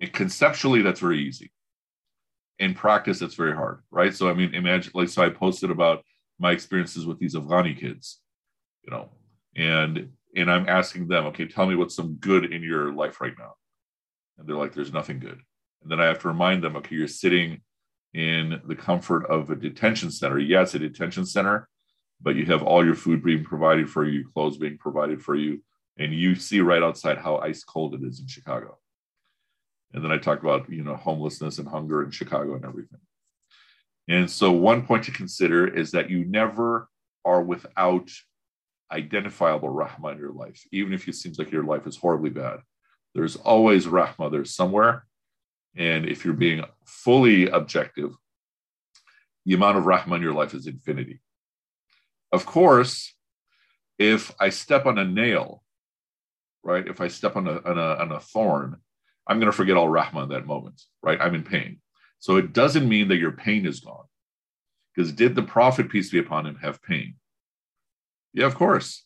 And 0.00 0.12
conceptually, 0.12 0.82
that's 0.82 1.00
very 1.00 1.20
easy. 1.20 1.52
In 2.58 2.74
practice, 2.74 3.22
it's 3.22 3.34
very 3.34 3.54
hard, 3.54 3.82
right? 3.90 4.14
So, 4.14 4.28
I 4.28 4.34
mean, 4.34 4.54
imagine, 4.54 4.92
like, 4.94 5.08
so 5.08 5.22
I 5.22 5.30
posted 5.30 5.70
about 5.70 6.04
my 6.38 6.52
experiences 6.52 7.06
with 7.06 7.18
these 7.18 7.34
Afghani 7.34 7.78
kids, 7.78 8.20
you 8.82 8.90
know, 8.90 9.10
and 9.56 10.10
and 10.34 10.50
I'm 10.50 10.68
asking 10.68 11.08
them, 11.08 11.26
okay, 11.26 11.46
tell 11.46 11.66
me 11.66 11.76
what's 11.76 11.96
some 11.96 12.14
good 12.14 12.52
in 12.52 12.62
your 12.62 12.92
life 12.92 13.20
right 13.20 13.34
now, 13.38 13.54
and 14.38 14.48
they're 14.48 14.56
like, 14.56 14.74
there's 14.74 14.92
nothing 14.92 15.18
good, 15.18 15.40
and 15.82 15.90
then 15.90 16.00
I 16.00 16.06
have 16.06 16.20
to 16.20 16.28
remind 16.28 16.62
them, 16.62 16.76
okay, 16.76 16.96
you're 16.96 17.08
sitting 17.08 17.60
in 18.14 18.60
the 18.66 18.76
comfort 18.76 19.24
of 19.26 19.50
a 19.50 19.56
detention 19.56 20.10
center. 20.10 20.38
Yes, 20.38 20.74
a 20.74 20.78
detention 20.78 21.24
center, 21.24 21.68
but 22.20 22.36
you 22.36 22.44
have 22.46 22.62
all 22.62 22.84
your 22.84 22.94
food 22.94 23.22
being 23.22 23.44
provided 23.44 23.88
for 23.88 24.04
you, 24.04 24.28
clothes 24.28 24.58
being 24.58 24.78
provided 24.78 25.22
for 25.22 25.34
you, 25.34 25.62
and 25.98 26.12
you 26.12 26.34
see 26.34 26.60
right 26.60 26.82
outside 26.82 27.18
how 27.18 27.38
ice 27.38 27.64
cold 27.64 27.94
it 27.94 28.02
is 28.02 28.20
in 28.20 28.26
Chicago. 28.26 28.78
And 29.94 30.02
then 30.02 30.12
I 30.12 30.18
talk 30.18 30.40
about 30.40 30.70
you 30.70 30.84
know 30.84 30.96
homelessness 30.96 31.58
and 31.58 31.68
hunger 31.68 32.02
in 32.02 32.10
Chicago 32.10 32.54
and 32.54 32.64
everything. 32.64 33.00
And 34.08 34.30
so 34.30 34.50
one 34.52 34.84
point 34.86 35.04
to 35.04 35.12
consider 35.12 35.66
is 35.66 35.92
that 35.92 36.10
you 36.10 36.24
never 36.24 36.88
are 37.24 37.42
without 37.42 38.10
identifiable 38.92 39.68
rahma 39.68 40.12
in 40.12 40.18
your 40.18 40.32
life, 40.32 40.64
even 40.72 40.92
if 40.92 41.08
it 41.08 41.14
seems 41.14 41.38
like 41.38 41.50
your 41.50 41.64
life 41.64 41.86
is 41.86 41.96
horribly 41.96 42.30
bad. 42.30 42.60
There's 43.14 43.36
always 43.36 43.86
rahma 43.86 44.30
there 44.30 44.44
somewhere. 44.44 45.06
And 45.76 46.06
if 46.06 46.24
you're 46.24 46.34
being 46.34 46.64
fully 46.84 47.48
objective, 47.48 48.14
the 49.44 49.54
amount 49.54 49.78
of 49.78 49.84
rahma 49.84 50.16
in 50.16 50.22
your 50.22 50.34
life 50.34 50.54
is 50.54 50.66
infinity. 50.66 51.20
Of 52.30 52.46
course, 52.46 53.14
if 53.98 54.34
I 54.38 54.50
step 54.50 54.86
on 54.86 54.98
a 54.98 55.04
nail, 55.04 55.62
right? 56.62 56.86
If 56.86 57.00
I 57.00 57.08
step 57.08 57.36
on 57.36 57.46
a, 57.46 57.60
on 57.64 57.78
a, 57.78 57.94
on 58.02 58.12
a 58.12 58.20
thorn, 58.20 58.76
I'm 59.26 59.38
going 59.38 59.50
to 59.50 59.56
forget 59.56 59.76
all 59.76 59.88
Rahma 59.88 60.24
in 60.24 60.28
that 60.30 60.46
moment, 60.46 60.82
right? 61.02 61.20
I'm 61.20 61.34
in 61.34 61.44
pain. 61.44 61.80
So 62.18 62.36
it 62.36 62.52
doesn't 62.52 62.88
mean 62.88 63.08
that 63.08 63.18
your 63.18 63.32
pain 63.32 63.66
is 63.66 63.80
gone. 63.80 64.04
Because 64.94 65.12
did 65.12 65.34
the 65.34 65.42
Prophet, 65.42 65.88
peace 65.88 66.10
be 66.10 66.18
upon 66.18 66.46
him, 66.46 66.56
have 66.56 66.82
pain? 66.82 67.14
Yeah, 68.32 68.46
of 68.46 68.54
course. 68.54 69.04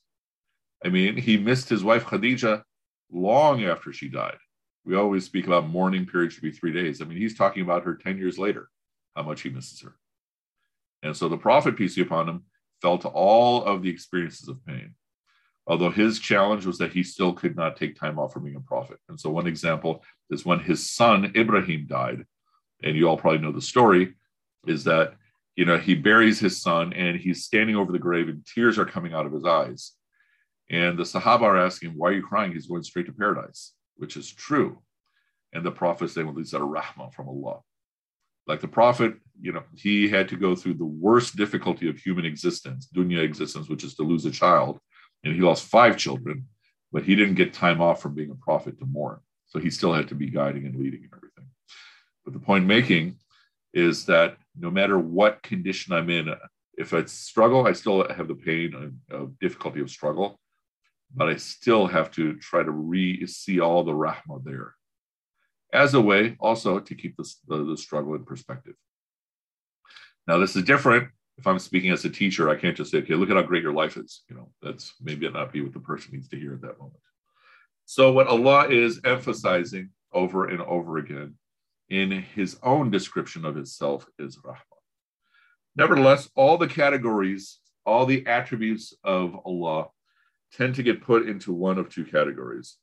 I 0.85 0.89
mean, 0.89 1.17
he 1.17 1.37
missed 1.37 1.69
his 1.69 1.83
wife 1.83 2.05
Khadija 2.05 2.63
long 3.11 3.65
after 3.65 3.93
she 3.93 4.09
died. 4.09 4.39
We 4.85 4.95
always 4.95 5.25
speak 5.25 5.47
about 5.47 5.69
mourning 5.69 6.07
period 6.07 6.33
should 6.33 6.43
be 6.43 6.53
three 6.53 6.73
days. 6.73 7.03
I 7.03 7.07
mean, 7.07 7.19
he's 7.19 7.37
talking 7.37 7.63
about 7.63 7.85
her 7.85 7.95
10 7.95 8.19
years 8.19 8.39
later, 8.39 8.69
how 9.17 9.23
much 9.23 9.43
he 9.43 9.51
misses 9.51 9.81
her. 9.81 9.97
And 11.03 11.17
so 11.17 11.29
the 11.29 11.37
Prophet, 11.37 11.77
peace 11.77 11.97
be 11.97 12.03
upon 12.03 12.29
him, 12.29 12.45
felt 12.81 13.05
all 13.05 13.65
of 13.65 13.83
the 13.83 13.91
experiences 13.91 14.49
of 14.49 14.65
pain. 14.65 14.95
Although 15.67 15.91
his 15.91 16.21
challenge 16.21 16.65
was 16.65 16.79
that 16.79 16.93
he 16.93 17.03
still 17.03 17.33
could 17.33 17.57
not 17.57 17.77
take 17.77 17.99
time 17.99 18.19
off 18.19 18.33
from 18.33 18.45
being 18.45 18.57
a 18.57 18.61
prophet. 18.61 18.99
And 19.09 19.19
so, 19.19 19.31
one 19.31 19.49
example 19.49 20.05
is 20.31 20.47
when 20.47 20.61
his 20.61 20.89
son 20.89 21.33
Ibrahim 21.35 21.87
died, 21.89 22.25
and 22.85 22.97
you 22.97 23.09
all 23.09 23.17
probably 23.17 23.41
know 23.41 23.51
the 23.51 23.61
story, 23.61 24.15
is 24.67 24.85
that 24.85 25.15
you 25.57 25.65
know 25.65 25.79
he 25.79 25.95
buries 25.95 26.39
his 26.39 26.61
son 26.61 26.93
and 26.93 27.17
he's 27.19 27.45
standing 27.45 27.77
over 27.77 27.93
the 27.93 27.99
grave 27.99 28.29
and 28.29 28.47
tears 28.47 28.79
are 28.79 28.87
coming 28.87 29.13
out 29.13 29.27
of 29.27 29.33
his 29.33 29.45
eyes. 29.45 29.93
And 30.69 30.99
the 30.99 31.05
Sahaba 31.05 31.43
are 31.43 31.59
asking, 31.59 31.91
Why 31.91 32.11
are 32.11 32.15
you 32.15 32.27
crying? 32.27 32.53
He's 32.53 32.67
going 32.67 32.83
straight 32.83 33.07
to 33.07 33.13
paradise, 33.13 33.73
which 33.97 34.17
is 34.17 34.33
true. 34.33 34.83
And 35.53 35.65
the 35.65 35.71
prophet 35.71 36.11
saying, 36.11 36.27
Well, 36.27 36.37
these 36.37 36.55
are 36.55 36.61
rahmah 36.61 37.13
from 37.13 37.29
Allah 37.29 37.61
like 38.47 38.61
the 38.61 38.69
prophet 38.69 39.15
you 39.41 39.53
know 39.53 39.63
he 39.75 40.09
had 40.09 40.29
to 40.29 40.37
go 40.37 40.55
through 40.55 40.75
the 40.75 40.85
worst 40.85 41.37
difficulty 41.37 41.89
of 41.89 41.99
human 41.99 42.25
existence 42.25 42.89
dunya 42.95 43.23
existence 43.23 43.69
which 43.69 43.85
is 43.85 43.95
to 43.95 44.03
lose 44.03 44.25
a 44.25 44.31
child 44.31 44.79
and 45.25 45.35
he 45.35 45.41
lost 45.41 45.65
five 45.65 45.97
children 45.97 46.47
but 46.93 47.03
he 47.03 47.15
didn't 47.15 47.35
get 47.35 47.53
time 47.53 47.81
off 47.81 48.01
from 48.01 48.15
being 48.15 48.31
a 48.31 48.45
prophet 48.45 48.79
to 48.79 48.87
mourn 48.87 49.19
so 49.47 49.59
he 49.59 49.71
still 49.71 49.93
had 49.93 50.09
to 50.09 50.15
be 50.15 50.31
guiding 50.31 50.67
and 50.67 50.77
leading 50.77 51.01
and 51.01 51.13
everything 51.15 51.47
but 52.25 52.33
the 52.33 52.41
point 52.41 52.65
making 52.65 53.17
is 53.75 54.07
that 54.07 54.37
no 54.59 54.71
matter 54.71 54.99
what 54.99 55.43
condition 55.43 55.93
i'm 55.93 56.11
in 56.11 56.33
if 56.77 56.93
it's 56.93 57.13
struggle 57.13 57.67
i 57.67 57.73
still 57.73 58.07
have 58.09 58.29
the 58.29 58.35
pain 58.35 58.75
of 59.11 59.21
uh, 59.21 59.27
difficulty 59.41 59.81
of 59.81 59.91
struggle 59.91 60.41
but 61.15 61.29
i 61.29 61.37
still 61.37 61.87
have 61.87 62.11
to 62.11 62.35
try 62.37 62.63
to 62.63 62.71
re 62.71 63.27
see 63.27 63.61
all 63.61 63.85
the 63.85 63.93
rahma 63.93 64.43
there 64.45 64.75
as 65.73 65.95
a 65.95 66.01
way 66.01 66.37
also 66.41 66.81
to 66.81 66.95
keep 66.95 67.17
this, 67.17 67.41
the, 67.47 67.65
the 67.65 67.77
struggle 67.77 68.15
in 68.15 68.25
perspective. 68.25 68.75
Now, 70.27 70.39
this 70.39 70.57
is 70.57 70.65
different. 70.65 71.09
If 71.39 71.47
I'm 71.47 71.59
speaking 71.59 71.91
as 71.91 72.05
a 72.05 72.11
teacher, 72.11 72.49
I 72.49 72.57
can't 72.57 72.77
just 72.77 72.91
say, 72.91 72.99
okay, 72.99 73.15
look 73.15 73.31
at 73.31 73.37
how 73.37 73.43
great 73.43 73.63
your 73.63 73.75
life 73.75 73.97
is. 73.97 74.23
You 74.29 74.37
know, 74.37 74.51
that's 74.63 74.95
maybe 75.03 75.29
not 75.29 75.53
be 75.53 75.61
what 75.61 75.75
the 75.75 75.81
person 75.81 76.13
needs 76.15 76.29
to 76.29 76.39
hear 76.39 76.55
at 76.55 76.63
that 76.63 76.79
moment. 76.79 77.01
So, 77.85 78.13
what 78.13 78.27
Allah 78.27 78.69
is 78.69 79.01
emphasizing 79.05 79.91
over 80.13 80.47
and 80.47 80.63
over 80.63 80.99
again 80.99 81.35
in 81.89 82.11
his 82.11 82.59
own 82.63 82.91
description 82.91 83.45
of 83.45 83.55
himself 83.55 84.07
is 84.19 84.39
Rahman. 84.43 84.61
Nevertheless, 85.77 86.29
all 86.35 86.59
the 86.59 86.69
categories, 86.69 87.59
all 87.85 88.07
the 88.07 88.27
attributes 88.27 88.95
of 89.05 89.37
Allah 89.45 89.89
tend 90.53 90.75
to 90.77 90.83
get 90.83 91.03
put 91.03 91.29
into 91.29 91.53
one 91.53 91.79
of 91.79 91.89
two 91.89 92.05
categories 92.05 92.79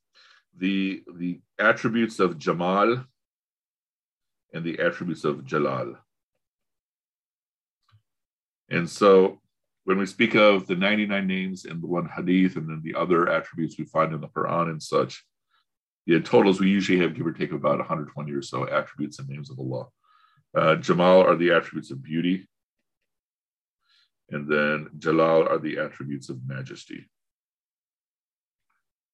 the 0.57 1.03
the 1.15 1.41
attributes 1.59 2.19
of 2.19 2.37
Jamal 2.37 3.03
and 4.53 4.63
the 4.63 4.79
attributes 4.79 5.23
of 5.23 5.45
Jalal. 5.45 5.95
And 8.69 8.89
so 8.89 9.41
when 9.85 9.97
we 9.97 10.05
speak 10.05 10.35
of 10.35 10.67
the 10.67 10.75
99 10.75 11.27
names 11.27 11.65
in 11.65 11.81
the 11.81 11.87
one 11.87 12.07
hadith 12.07 12.55
and 12.55 12.69
then 12.69 12.81
the 12.83 12.95
other 12.95 13.29
attributes 13.29 13.77
we 13.77 13.85
find 13.85 14.13
in 14.13 14.21
the 14.21 14.27
Quran 14.27 14.69
and 14.69 14.81
such, 14.81 15.25
the 16.05 16.19
totals 16.19 16.59
we 16.59 16.69
usually 16.69 16.99
have 16.99 17.13
give 17.13 17.25
or 17.25 17.31
take 17.31 17.51
about 17.51 17.77
120 17.77 18.31
or 18.31 18.41
so 18.41 18.67
attributes 18.67 19.19
and 19.19 19.29
names 19.29 19.49
of 19.49 19.59
Allah. 19.59 19.87
Uh, 20.55 20.75
Jamal 20.75 21.21
are 21.21 21.35
the 21.35 21.51
attributes 21.51 21.91
of 21.91 22.03
beauty. 22.03 22.47
And 24.29 24.47
then 24.47 24.89
Jalal 24.97 25.47
are 25.47 25.59
the 25.59 25.79
attributes 25.79 26.29
of 26.29 26.45
majesty. 26.47 27.09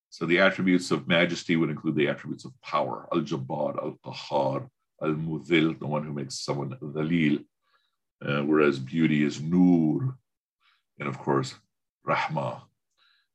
So 0.10 0.26
the 0.26 0.40
attributes 0.40 0.92
of 0.92 1.08
majesty 1.08 1.56
would 1.56 1.70
include 1.70 1.96
the 1.96 2.08
attributes 2.08 2.46
of 2.46 2.60
power, 2.62 3.08
al-jabbar, 3.14 3.78
al-qahar, 3.78 4.68
al-mudhil, 5.04 5.80
the 5.80 5.88
one 5.88 6.04
who 6.04 6.14
makes 6.14 6.44
someone 6.44 6.76
dhalil, 6.82 7.46
uh, 8.26 8.42
whereas 8.42 8.80
beauty 8.80 9.24
is 9.24 9.42
nur, 9.42 10.18
and 11.00 11.08
of 11.08 11.18
course, 11.20 11.54
rahma, 12.08 12.62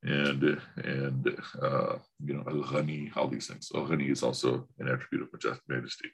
and 0.05 0.61
and 0.77 1.37
uh, 1.61 1.97
you 2.25 2.35
know 2.35 2.45
al-ghani, 2.47 3.17
all 3.17 3.29
these 3.29 3.47
things. 3.47 3.71
Al-ghani 3.75 4.11
is 4.11 4.23
also 4.23 4.69
an 4.79 4.89
attribute 4.89 5.23
of 5.23 5.61
majesty. 5.69 6.11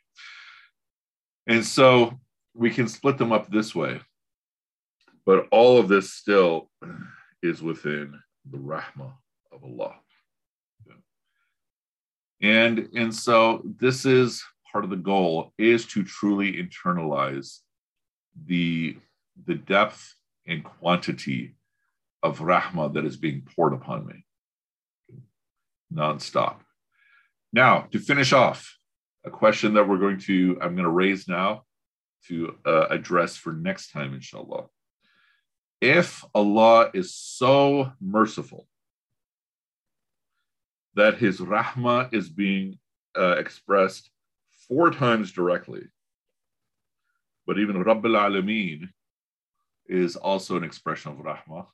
And 1.46 1.64
so 1.64 2.18
we 2.55 2.70
can 2.70 2.88
split 2.88 3.18
them 3.18 3.33
up 3.33 3.50
this 3.50 3.74
way, 3.74 4.00
but 5.26 5.48
all 5.50 5.79
of 5.79 5.88
this 5.88 6.12
still 6.12 6.70
is 7.42 7.62
within 7.62 8.20
the 8.50 8.59
rahma 8.59 9.12
of 9.53 9.64
Allah. 9.64 9.96
And, 12.42 12.88
and 12.94 13.14
so 13.14 13.62
this 13.79 14.07
is 14.07 14.42
part 14.72 14.85
of 14.85 14.90
the 14.90 14.96
goal 14.96 15.53
is 15.59 15.87
to 15.88 16.03
truly 16.03 16.55
internalize 16.55 17.59
the, 18.46 18.96
the 19.46 19.57
depth 19.57 20.14
and 20.46 20.64
quantity 20.64 21.55
of 22.23 22.39
rahma 22.39 22.93
that 22.95 23.05
is 23.05 23.17
being 23.17 23.43
poured 23.43 23.73
upon 23.73 24.07
me 24.07 24.25
nonstop. 25.93 26.57
Now, 27.53 27.89
to 27.93 27.99
finish 27.99 28.33
off, 28.33 28.77
a 29.25 29.31
question 29.31 29.75
that 29.75 29.89
we're 29.89 29.99
going 29.99 30.19
to, 30.21 30.57
I'm 30.63 30.75
going 30.75 30.85
to 30.85 30.91
raise 30.91 31.29
now 31.29 31.65
to 32.29 32.55
uh, 32.65 32.87
address 32.91 33.37
for 33.37 33.53
next 33.53 33.91
time, 33.91 34.15
inshallah. 34.15 34.67
If 35.81 36.25
Allah 36.35 36.91
is 36.95 37.15
so 37.15 37.93
merciful 38.01 38.67
that 40.95 41.19
his 41.19 41.41
rahmah 41.41 42.13
is 42.13 42.29
being 42.29 42.79
uh, 43.17 43.37
expressed 43.39 44.11
four 44.69 44.91
times 44.91 45.33
directly. 45.33 45.83
But 47.47 47.59
even 47.59 47.83
Rabbil 47.85 48.17
Alameen 48.17 48.89
is 49.87 50.17
also 50.17 50.57
an 50.57 50.65
expression 50.65 51.13
of 51.13 51.19
rahmah. 51.19 51.67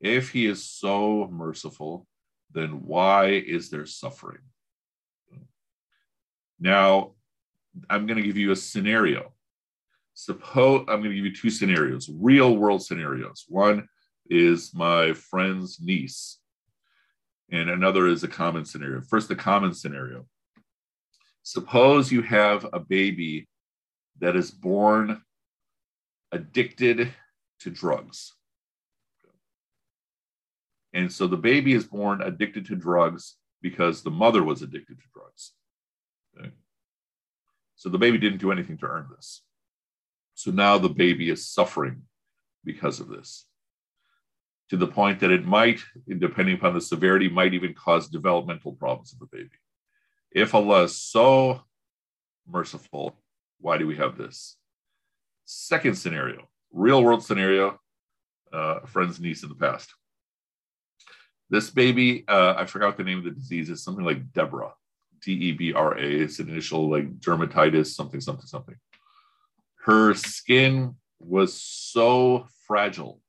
If 0.00 0.30
he 0.30 0.46
is 0.46 0.64
so 0.64 1.28
merciful, 1.30 2.06
then 2.52 2.84
why 2.84 3.26
is 3.26 3.70
there 3.70 3.86
suffering? 3.86 4.40
Now, 6.60 7.12
I'm 7.88 8.06
going 8.06 8.16
to 8.16 8.26
give 8.26 8.36
you 8.36 8.52
a 8.52 8.56
scenario. 8.56 9.32
Suppose 10.14 10.80
I'm 10.88 11.00
going 11.00 11.10
to 11.10 11.16
give 11.16 11.26
you 11.26 11.34
two 11.34 11.50
scenarios, 11.50 12.10
real 12.12 12.56
world 12.56 12.82
scenarios. 12.82 13.44
One 13.48 13.88
is 14.28 14.74
my 14.74 15.12
friend's 15.12 15.80
niece 15.80 16.38
and 17.50 17.70
another 17.70 18.06
is 18.06 18.24
a 18.24 18.28
common 18.28 18.64
scenario. 18.64 19.00
First, 19.00 19.28
the 19.28 19.36
common 19.36 19.72
scenario. 19.72 20.26
Suppose 21.42 22.12
you 22.12 22.22
have 22.22 22.66
a 22.72 22.80
baby 22.80 23.48
that 24.20 24.36
is 24.36 24.50
born 24.50 25.22
addicted 26.32 27.14
to 27.60 27.70
drugs. 27.70 28.34
And 30.92 31.12
so 31.12 31.26
the 31.26 31.36
baby 31.36 31.74
is 31.74 31.84
born 31.84 32.22
addicted 32.22 32.66
to 32.66 32.76
drugs 32.76 33.36
because 33.60 34.02
the 34.02 34.10
mother 34.10 34.42
was 34.42 34.62
addicted 34.62 34.98
to 34.98 35.04
drugs. 35.14 35.52
Okay? 36.38 36.50
So 37.76 37.88
the 37.88 37.98
baby 37.98 38.18
didn't 38.18 38.38
do 38.38 38.52
anything 38.52 38.78
to 38.78 38.86
earn 38.86 39.08
this. 39.14 39.42
So 40.34 40.50
now 40.50 40.78
the 40.78 40.88
baby 40.88 41.30
is 41.30 41.46
suffering 41.46 42.02
because 42.64 43.00
of 43.00 43.08
this 43.08 43.46
to 44.70 44.76
the 44.76 44.86
point 44.86 45.20
that 45.20 45.30
it 45.30 45.46
might, 45.46 45.80
depending 46.18 46.54
upon 46.54 46.74
the 46.74 46.80
severity, 46.80 47.28
might 47.28 47.54
even 47.54 47.74
cause 47.74 48.08
developmental 48.08 48.72
problems 48.72 49.12
of 49.12 49.18
the 49.18 49.36
baby. 49.36 49.50
If 50.30 50.54
Allah 50.54 50.84
is 50.84 50.96
so 50.96 51.62
merciful, 52.46 53.16
why 53.60 53.78
do 53.78 53.86
we 53.86 53.96
have 53.96 54.18
this? 54.18 54.56
Second 55.46 55.96
scenario, 55.96 56.48
real 56.70 57.02
world 57.02 57.24
scenario, 57.24 57.80
uh, 58.52 58.80
friend's 58.80 59.18
niece 59.18 59.42
in 59.42 59.48
the 59.48 59.54
past. 59.54 59.94
This 61.50 61.70
baby, 61.70 62.24
uh, 62.28 62.54
I 62.56 62.66
forgot 62.66 62.96
the 62.96 63.04
name 63.04 63.18
of 63.18 63.24
the 63.24 63.30
disease, 63.30 63.70
is 63.70 63.82
something 63.82 64.04
like 64.04 64.32
Deborah, 64.32 64.74
D 65.22 65.32
E 65.32 65.52
B 65.52 65.72
R 65.72 65.96
A. 65.96 66.02
It's 66.02 66.38
an 66.38 66.48
initial 66.48 66.90
like 66.90 67.20
dermatitis, 67.20 67.86
something, 67.86 68.20
something, 68.20 68.46
something. 68.46 68.76
Her 69.84 70.14
skin 70.14 70.96
was 71.18 71.54
so 71.54 72.46
fragile 72.66 73.20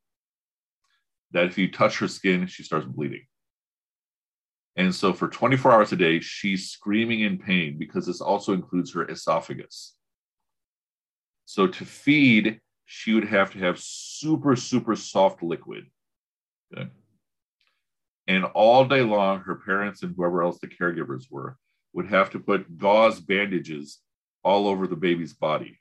that 1.31 1.45
if 1.45 1.57
you 1.57 1.71
touch 1.71 1.99
her 1.99 2.07
skin, 2.07 2.47
she 2.47 2.63
starts 2.63 2.85
bleeding. 2.85 3.25
And 4.75 4.93
so 4.93 5.13
for 5.13 5.27
24 5.27 5.71
hours 5.71 5.91
a 5.91 5.95
day, 5.95 6.19
she's 6.19 6.69
screaming 6.69 7.21
in 7.21 7.37
pain 7.37 7.77
because 7.77 8.05
this 8.05 8.21
also 8.21 8.53
includes 8.53 8.93
her 8.93 9.07
esophagus. 9.09 9.95
So 11.45 11.67
to 11.67 11.85
feed, 11.85 12.59
she 12.85 13.13
would 13.13 13.27
have 13.27 13.51
to 13.53 13.59
have 13.59 13.79
super, 13.79 14.55
super 14.55 14.95
soft 14.95 15.43
liquid. 15.43 15.85
Okay? 16.73 16.89
And 18.29 18.45
all 18.45 18.85
day 18.85 19.01
long, 19.01 19.39
her 19.39 19.55
parents 19.55 20.03
and 20.03 20.15
whoever 20.15 20.43
else 20.43 20.59
the 20.59 20.67
caregivers 20.67 21.25
were 21.31 21.57
would 21.93 22.05
have 22.09 22.29
to 22.29 22.39
put 22.39 22.77
gauze 22.77 23.19
bandages 23.19 23.97
all 24.43 24.67
over 24.67 24.85
the 24.85 24.95
baby's 24.95 25.33
body. 25.33 25.79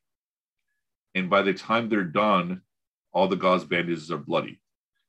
And 1.15 1.29
by 1.29 1.43
the 1.43 1.53
time 1.53 1.89
they're 1.91 2.05
done, 2.05 2.63
all 3.13 3.29
the 3.29 3.37
gauze 3.37 3.67
bandages 3.67 4.11
are 4.11 4.17
bloody. 4.17 4.61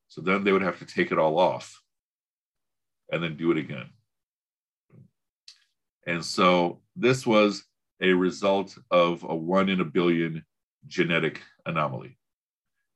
So 0.08 0.20
then 0.20 0.44
they 0.44 0.52
would 0.52 0.60
have 0.60 0.80
to 0.80 0.84
take 0.84 1.12
it 1.12 1.18
all 1.18 1.38
off 1.38 1.80
and 3.10 3.22
then 3.22 3.38
do 3.38 3.50
it 3.52 3.56
again. 3.56 3.88
And 6.06 6.22
so 6.22 6.82
this 6.94 7.26
was 7.26 7.64
a 8.02 8.12
result 8.12 8.76
of 8.90 9.24
a 9.24 9.34
one 9.34 9.70
in 9.70 9.80
a 9.80 9.84
billion 9.84 10.44
genetic 10.86 11.40
anomaly. 11.64 12.18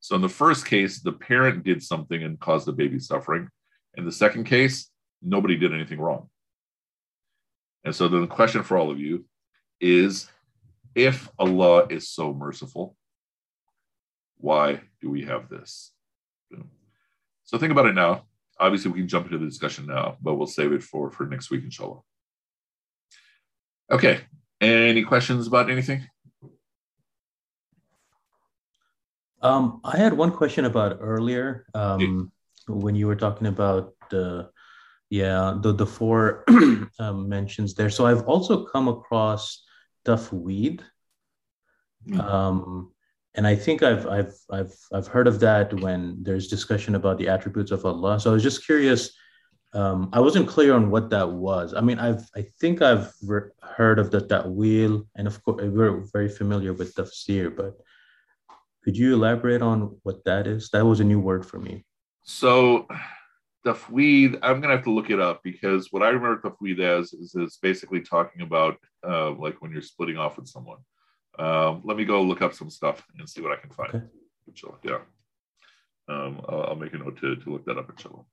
So 0.01 0.17
in 0.17 0.21
the 0.21 0.29
first 0.29 0.67
case, 0.67 1.01
the 1.01 1.13
parent 1.13 1.65
did 1.65 1.83
something 1.83 2.23
and 2.23 2.39
caused 2.39 2.67
the 2.67 2.73
baby 2.73 2.99
suffering. 2.99 3.49
In 3.97 4.05
the 4.05 4.13
second 4.13 4.45
case, 4.45 4.91
nobody 5.23 5.57
did 5.57 5.73
anything 5.73 6.01
wrong. 6.01 6.29
And 7.85 7.95
so 7.95 8.09
then 8.09 8.23
the 8.23 8.27
question 8.27 8.63
for 8.63 8.77
all 8.77 8.91
of 8.91 8.99
you 8.99 9.25
is 9.81 10.29
if 10.95 11.29
Allah 11.39 11.87
is 11.91 12.09
so 12.09 12.33
merciful, 12.33 12.97
why 14.39 14.81
do 15.01 15.11
we 15.11 15.23
have 15.25 15.49
this? 15.49 15.93
So 17.45 17.59
think 17.59 17.73
about 17.73 17.87
it 17.87 17.95
now. 17.95 18.25
Obviously, 18.59 18.91
we 18.91 19.01
can 19.01 19.09
jump 19.09 19.27
into 19.27 19.39
the 19.39 19.47
discussion 19.47 19.87
now, 19.87 20.17
but 20.23 20.35
we'll 20.35 20.47
save 20.47 20.73
it 20.73 20.83
for 20.83 21.11
for 21.11 21.27
next 21.27 21.51
week, 21.51 21.65
inshallah. 21.65 22.01
Okay. 23.91 24.21
Any 24.61 25.03
questions 25.03 25.47
about 25.47 25.71
anything? 25.71 26.09
Um, 29.43 29.81
I 29.85 29.99
had 29.99 30.15
one 30.15 30.31
question 30.31 30.65
about 30.65 30.99
earlier 31.01 31.67
um. 31.75 32.33
When 32.69 32.95
you 32.95 33.07
were 33.07 33.17
talking 33.17 33.47
about 33.47 33.95
the 34.11 34.51
yeah 35.11 35.57
the 35.61 35.73
the 35.73 35.87
four 35.87 36.45
um, 36.99 37.29
mentions 37.29 37.75
there. 37.75 37.91
So 37.91 38.07
I've 38.07 38.25
also 38.25 38.65
come 38.65 38.89
across 38.89 39.65
tafweed. 40.05 40.81
Mm. 42.09 42.21
Um, 42.21 42.93
and 43.35 43.47
I 43.47 43.57
think 43.57 43.83
I've 43.83 44.07
I've 44.07 44.35
I've 44.51 44.75
I've 44.93 45.07
heard 45.07 45.27
of 45.27 45.41
that 45.41 45.75
when 45.81 46.23
there's 46.23 46.49
discussion 46.49 46.95
about 46.95 47.19
the 47.19 47.29
attributes 47.29 47.73
of 47.73 47.85
Allah. 47.85 48.21
So 48.21 48.31
I 48.31 48.35
was 48.35 48.43
just 48.43 48.65
curious. 48.65 49.11
Um, 49.73 50.09
I 50.13 50.21
wasn't 50.21 50.47
clear 50.47 50.73
on 50.75 50.89
what 50.89 51.11
that 51.11 51.29
was. 51.29 51.75
I 51.75 51.81
mean, 51.81 51.99
I've 51.99 52.29
I 52.37 52.47
think 52.61 52.81
I've 52.81 53.13
re- 53.25 53.51
heard 53.61 53.99
of 53.99 54.13
the 54.13 54.21
ta'wil, 54.21 55.05
and 55.17 55.27
of 55.27 55.43
course 55.43 55.63
we're 55.63 56.05
very 56.13 56.29
familiar 56.29 56.73
with 56.73 56.95
tafsir. 56.95 57.55
But 57.55 57.75
could 58.85 58.97
you 58.97 59.15
elaborate 59.15 59.63
on 59.63 59.99
what 60.05 60.25
that 60.27 60.47
is? 60.47 60.71
That 60.71 60.87
was 60.87 61.01
a 61.01 61.05
new 61.05 61.19
word 61.19 61.45
for 61.45 61.59
me. 61.59 61.85
So, 62.25 62.89
tafweed. 63.65 64.39
I'm 64.43 64.61
gonna 64.61 64.75
have 64.75 64.85
to 64.85 64.91
look 64.91 65.11
it 65.11 65.21
up 65.21 65.43
because 65.43 65.93
what 65.93 66.03
I 66.03 66.09
remember 66.09 66.41
tafweed 66.41 66.81
as 66.81 67.13
is, 67.13 67.35
is 67.35 67.59
basically 67.61 68.01
talking 68.01 68.43
about 68.43 68.79
uh, 69.07 69.33
like 69.33 69.61
when 69.61 69.73
you're 69.73 69.83
splitting 69.83 70.17
off 70.17 70.37
with 70.37 70.49
someone. 70.49 70.79
Um, 71.39 71.83
let 71.85 71.97
me 71.97 72.05
go 72.05 72.23
look 72.23 72.43
up 72.43 72.55
some 72.55 72.71
stuff 72.71 73.05
and 73.19 73.29
see 73.29 73.41
what 73.41 73.53
I 73.53 73.61
can 73.61 73.71
find. 73.71 73.95
Okay. 73.95 74.05
Yeah. 74.85 74.99
Um, 76.09 76.41
I'll, 76.49 76.63
I'll, 76.69 76.75
make 76.77 76.93
a 76.93 76.99
note 76.99 77.19
to, 77.21 77.35
to 77.35 77.51
look 77.51 77.65
that 77.65 77.79
up, 77.79 77.91
inshallah. 77.91 78.25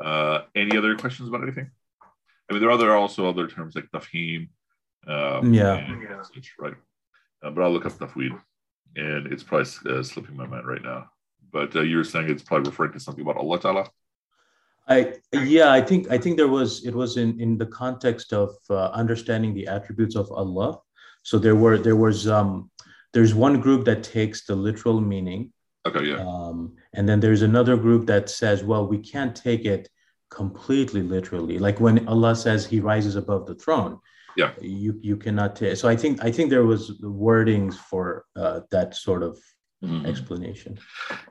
Uh, 0.00 0.44
any 0.54 0.76
other 0.78 0.96
questions 0.96 1.28
about 1.28 1.42
anything? 1.42 1.70
I 2.48 2.52
mean, 2.52 2.60
there 2.60 2.70
are 2.70 2.74
other 2.74 2.94
also 2.94 3.28
other 3.28 3.48
terms 3.48 3.74
like 3.74 3.90
tafhim. 3.92 4.48
Um, 5.06 5.52
yeah. 5.52 6.22
Such, 6.22 6.54
right. 6.58 6.74
Uh, 7.42 7.50
but 7.50 7.62
I'll 7.62 7.70
look 7.70 7.86
up 7.86 7.92
tafweed, 7.92 8.40
and 8.94 9.26
it's 9.32 9.42
probably 9.42 9.68
uh, 9.90 10.02
slipping 10.02 10.36
my 10.36 10.46
mind 10.46 10.66
right 10.66 10.82
now. 10.82 11.10
But 11.56 11.70
uh, 11.76 11.84
you 11.90 11.96
were 12.00 12.08
saying 12.12 12.26
it's 12.30 12.46
probably 12.48 12.70
referring 12.70 12.94
to 12.96 13.00
something 13.00 13.24
about 13.26 13.38
Allah 13.42 13.58
Ta'ala. 13.64 13.84
I 14.88 14.98
yeah, 15.32 15.70
I 15.78 15.80
think 15.88 16.10
I 16.14 16.18
think 16.22 16.36
there 16.40 16.52
was 16.58 16.70
it 16.88 16.94
was 17.02 17.16
in 17.22 17.30
in 17.44 17.50
the 17.62 17.70
context 17.82 18.28
of 18.42 18.50
uh, 18.70 18.88
understanding 19.02 19.52
the 19.54 19.66
attributes 19.76 20.16
of 20.22 20.26
Allah 20.42 20.70
so 21.26 21.40
there 21.40 21.56
were 21.56 21.76
there 21.76 21.96
was 21.96 22.28
um, 22.28 22.70
there's 23.12 23.34
one 23.34 23.60
group 23.60 23.84
that 23.86 24.04
takes 24.04 24.46
the 24.46 24.54
literal 24.54 25.00
meaning. 25.00 25.52
Okay, 25.84 26.04
yeah. 26.10 26.24
Um, 26.24 26.76
and 26.92 27.08
then 27.08 27.18
there's 27.18 27.42
another 27.42 27.76
group 27.76 28.06
that 28.06 28.30
says, 28.30 28.62
well, 28.62 28.86
we 28.86 28.98
can't 28.98 29.34
take 29.34 29.64
it 29.64 29.88
completely 30.30 31.02
literally. 31.02 31.58
Like 31.58 31.80
when 31.80 32.06
Allah 32.06 32.36
says 32.36 32.64
He 32.64 32.78
rises 32.78 33.16
above 33.16 33.44
the 33.46 33.56
throne. 33.56 33.98
Yeah. 34.36 34.52
You 34.60 35.00
you 35.02 35.16
cannot 35.16 35.56
take. 35.56 35.76
So 35.76 35.88
I 35.88 35.96
think 35.96 36.22
I 36.22 36.30
think 36.30 36.48
there 36.48 36.64
was 36.64 37.00
wordings 37.00 37.74
for 37.74 38.26
uh, 38.36 38.60
that 38.70 38.94
sort 38.94 39.24
of 39.24 39.36
mm-hmm. 39.86 40.06
explanation. 40.06 40.78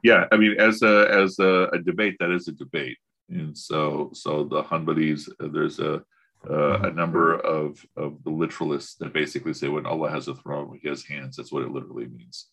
Yeah, 0.03 0.25
I 0.31 0.37
mean, 0.37 0.55
as 0.59 0.81
a 0.81 1.07
as 1.11 1.39
a, 1.39 1.69
a, 1.73 1.79
debate, 1.79 2.15
that 2.19 2.31
is 2.31 2.47
a 2.47 2.51
debate, 2.51 2.97
and 3.29 3.57
so 3.57 4.11
so 4.13 4.43
the 4.43 4.63
Hanbalis, 4.63 5.29
uh, 5.39 5.47
there's 5.51 5.79
a 5.79 6.03
uh, 6.49 6.79
a 6.83 6.91
number 6.91 7.35
of, 7.35 7.83
of 7.95 8.23
the 8.23 8.29
literalists 8.29 8.97
that 8.97 9.13
basically 9.13 9.53
say 9.53 9.67
when 9.67 9.85
Allah 9.85 10.09
has 10.11 10.27
a 10.27 10.35
throne, 10.35 10.77
he 10.81 10.87
has 10.87 11.03
hands. 11.03 11.37
That's 11.37 11.51
what 11.51 11.63
it 11.63 11.71
literally 11.71 12.07
means. 12.07 12.47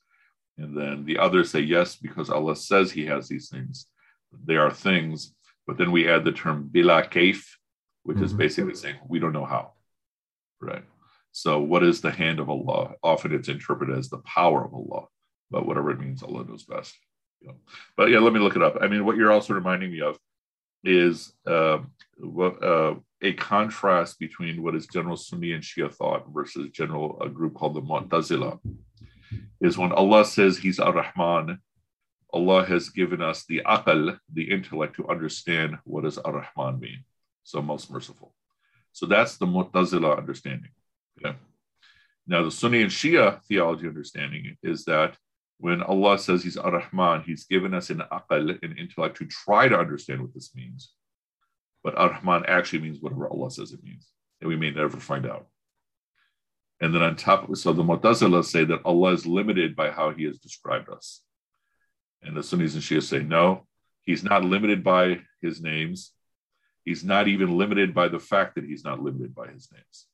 And 0.58 0.76
then 0.76 1.04
the 1.04 1.18
others 1.18 1.50
say 1.50 1.60
yes, 1.60 1.96
because 1.96 2.30
Allah 2.30 2.56
says 2.56 2.90
he 2.90 3.06
has 3.06 3.28
these 3.28 3.48
things. 3.48 3.86
They 4.44 4.56
are 4.56 4.70
things. 4.70 5.34
But 5.66 5.78
then 5.78 5.92
we 5.92 6.08
add 6.08 6.24
the 6.24 6.32
term 6.32 6.70
bila 6.72 7.10
kaif, 7.10 7.44
which 8.02 8.16
mm-hmm. 8.16 8.24
is 8.24 8.32
basically 8.32 8.74
saying 8.74 8.96
we 9.08 9.18
don't 9.18 9.32
know 9.32 9.44
how. 9.44 9.72
Right. 10.60 10.84
So 11.32 11.60
what 11.60 11.82
is 11.82 12.00
the 12.00 12.10
hand 12.10 12.40
of 12.40 12.50
Allah? 12.50 12.94
Often 13.02 13.34
it's 13.34 13.48
interpreted 13.48 13.96
as 13.96 14.08
the 14.08 14.18
power 14.18 14.64
of 14.64 14.74
Allah, 14.74 15.06
but 15.52 15.66
whatever 15.66 15.90
it 15.90 16.00
means, 16.00 16.22
Allah 16.22 16.44
knows 16.44 16.64
best. 16.64 16.96
But 17.96 18.10
yeah, 18.10 18.20
let 18.20 18.32
me 18.32 18.40
look 18.40 18.56
it 18.56 18.62
up. 18.62 18.78
I 18.80 18.88
mean, 18.88 19.04
what 19.04 19.16
you're 19.16 19.32
also 19.32 19.54
reminding 19.54 19.92
me 19.92 20.00
of 20.00 20.18
is 20.84 21.32
uh, 21.46 21.78
uh, 22.40 22.94
a 23.20 23.32
contrast 23.34 24.18
between 24.18 24.62
what 24.62 24.74
is 24.74 24.86
general 24.86 25.16
Sunni 25.16 25.52
and 25.52 25.62
Shia 25.62 25.92
thought 25.92 26.26
versus 26.32 26.70
general 26.70 27.20
a 27.20 27.28
group 27.28 27.54
called 27.54 27.74
the 27.74 27.82
Mu'tazila 27.82 28.58
is 29.60 29.78
when 29.78 29.92
Allah 29.92 30.24
says 30.24 30.58
He's 30.58 30.80
Ar-Rahman, 30.80 31.58
Allah 32.32 32.64
has 32.64 32.88
given 32.88 33.22
us 33.22 33.44
the 33.46 33.62
aql, 33.66 34.18
the 34.32 34.50
intellect, 34.50 34.96
to 34.96 35.08
understand 35.08 35.78
what 35.84 36.04
does 36.04 36.18
Ar-Rahman 36.18 36.80
mean. 36.80 37.04
So 37.44 37.60
most 37.62 37.90
merciful. 37.90 38.34
So 38.92 39.06
that's 39.06 39.36
the 39.36 39.46
Mu'tazila 39.46 40.18
understanding. 40.18 40.70
Okay. 41.18 41.36
Now 42.26 42.42
the 42.44 42.50
Sunni 42.50 42.82
and 42.82 42.90
Shia 42.90 43.42
theology 43.44 43.86
understanding 43.86 44.56
is 44.62 44.84
that 44.84 45.16
when 45.62 45.82
Allah 45.82 46.18
says 46.18 46.42
He's 46.42 46.56
Ar-Rahman, 46.56 47.22
He's 47.22 47.44
given 47.44 47.72
us 47.72 47.90
an 47.90 48.02
aql, 48.10 48.62
an 48.62 48.76
intellect, 48.76 49.16
to 49.18 49.26
try 49.26 49.68
to 49.68 49.78
understand 49.78 50.20
what 50.20 50.34
this 50.34 50.54
means 50.54 50.92
but 51.82 51.96
Ar-Rahman 51.96 52.44
actually 52.46 52.80
means 52.80 53.00
whatever 53.00 53.28
Allah 53.28 53.50
says 53.50 53.72
it 53.72 53.82
means, 53.82 54.08
and 54.40 54.48
we 54.48 54.56
may 54.56 54.70
never 54.70 54.98
find 54.98 55.26
out. 55.26 55.46
And 56.80 56.94
then 56.94 57.02
on 57.02 57.16
top 57.16 57.48
of 57.48 57.58
so 57.58 57.72
the 57.72 57.82
Mu'tazila 57.82 58.44
say 58.44 58.64
that 58.64 58.82
Allah 58.84 59.12
is 59.12 59.26
limited 59.26 59.76
by 59.76 59.90
how 59.90 60.10
He 60.10 60.24
has 60.24 60.38
described 60.38 60.88
us, 60.88 61.22
and 62.22 62.36
the 62.36 62.42
Sunnis 62.42 62.74
and 62.74 62.82
Shias 62.82 63.04
say 63.04 63.20
no, 63.20 63.66
He's 64.02 64.24
not 64.24 64.44
limited 64.44 64.82
by 64.82 65.20
His 65.40 65.60
names. 65.60 66.12
He's 66.84 67.04
not 67.04 67.28
even 67.28 67.56
limited 67.56 67.94
by 67.94 68.08
the 68.08 68.18
fact 68.18 68.56
that 68.56 68.64
He's 68.64 68.84
not 68.84 69.02
limited 69.02 69.34
by 69.34 69.48
His 69.48 69.68
names. 69.72 70.06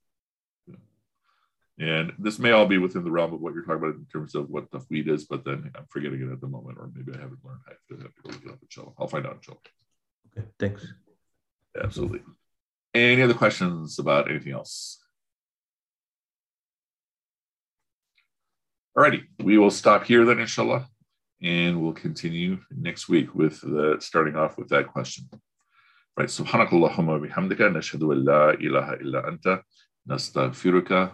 And 1.81 2.13
this 2.19 2.41
may 2.41 2.51
all 2.51 2.67
be 2.67 2.79
within 2.79 3.05
the 3.05 3.11
realm 3.11 3.33
of 3.33 3.41
what 3.41 3.55
you're 3.55 3.63
talking 3.63 3.85
about 3.85 3.95
in 3.95 4.07
terms 4.13 4.35
of 4.35 4.51
what 4.51 4.69
tafweed 4.71 5.09
is, 5.09 5.27
but 5.27 5.45
then 5.45 5.71
I'm 5.77 5.87
forgetting 5.89 6.21
it 6.21 6.33
at 6.33 6.41
the 6.41 6.49
moment, 6.49 6.77
or 6.79 6.91
maybe 6.93 7.13
I 7.17 7.21
haven't 7.21 7.45
learned. 7.45 7.61
I 7.69 7.71
have 7.71 7.87
to, 7.89 8.03
have 8.03 8.15
to 8.15 8.23
go 8.23 8.31
look 8.31 8.45
it 8.45 8.51
up, 8.51 8.59
inshallah. 8.63 8.93
I'll 8.99 9.07
find 9.07 9.27
out, 9.27 9.37
inshallah. 9.37 9.61
Okay, 10.37 10.49
thanks. 10.59 10.93
Absolutely. 11.81 12.21
Any 12.95 13.23
other 13.23 13.35
questions 13.35 13.99
about 14.01 14.29
anything 14.29 14.53
else? 14.53 14.99
Alrighty, 18.97 19.23
we 19.41 19.57
will 19.57 19.71
stop 19.71 20.05
here 20.05 20.25
then, 20.25 20.41
inshallah, 20.41 20.89
and 21.41 21.81
we'll 21.81 21.93
continue 21.93 22.59
next 22.77 23.09
week 23.09 23.33
with 23.37 23.61
the 23.61 23.99
starting 24.01 24.35
off 24.35 24.59
with 24.59 24.69
that 24.71 24.89
question. 24.89 25.29
Right, 26.17 26.29
subhanakallahumma 26.29 27.25
bihamdika 27.25 27.71
nashhadu 27.71 28.11
an 28.11 28.25
la 28.25 28.51
ilaha 28.51 28.99
illa 29.01 29.23
anta 29.23 29.63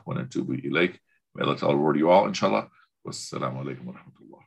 wa 0.06 0.14
natubu 0.14 0.54
ilayk. 0.54 0.98
May 1.34 1.44
Allah 1.44 1.56
reward 1.74 1.96
you 1.98 2.10
all, 2.10 2.28
inshallah. 2.28 2.70
Wassalamu 3.04 3.60
alaikum 3.62 3.86
wa 3.86 3.94
rahmatullah. 3.94 4.42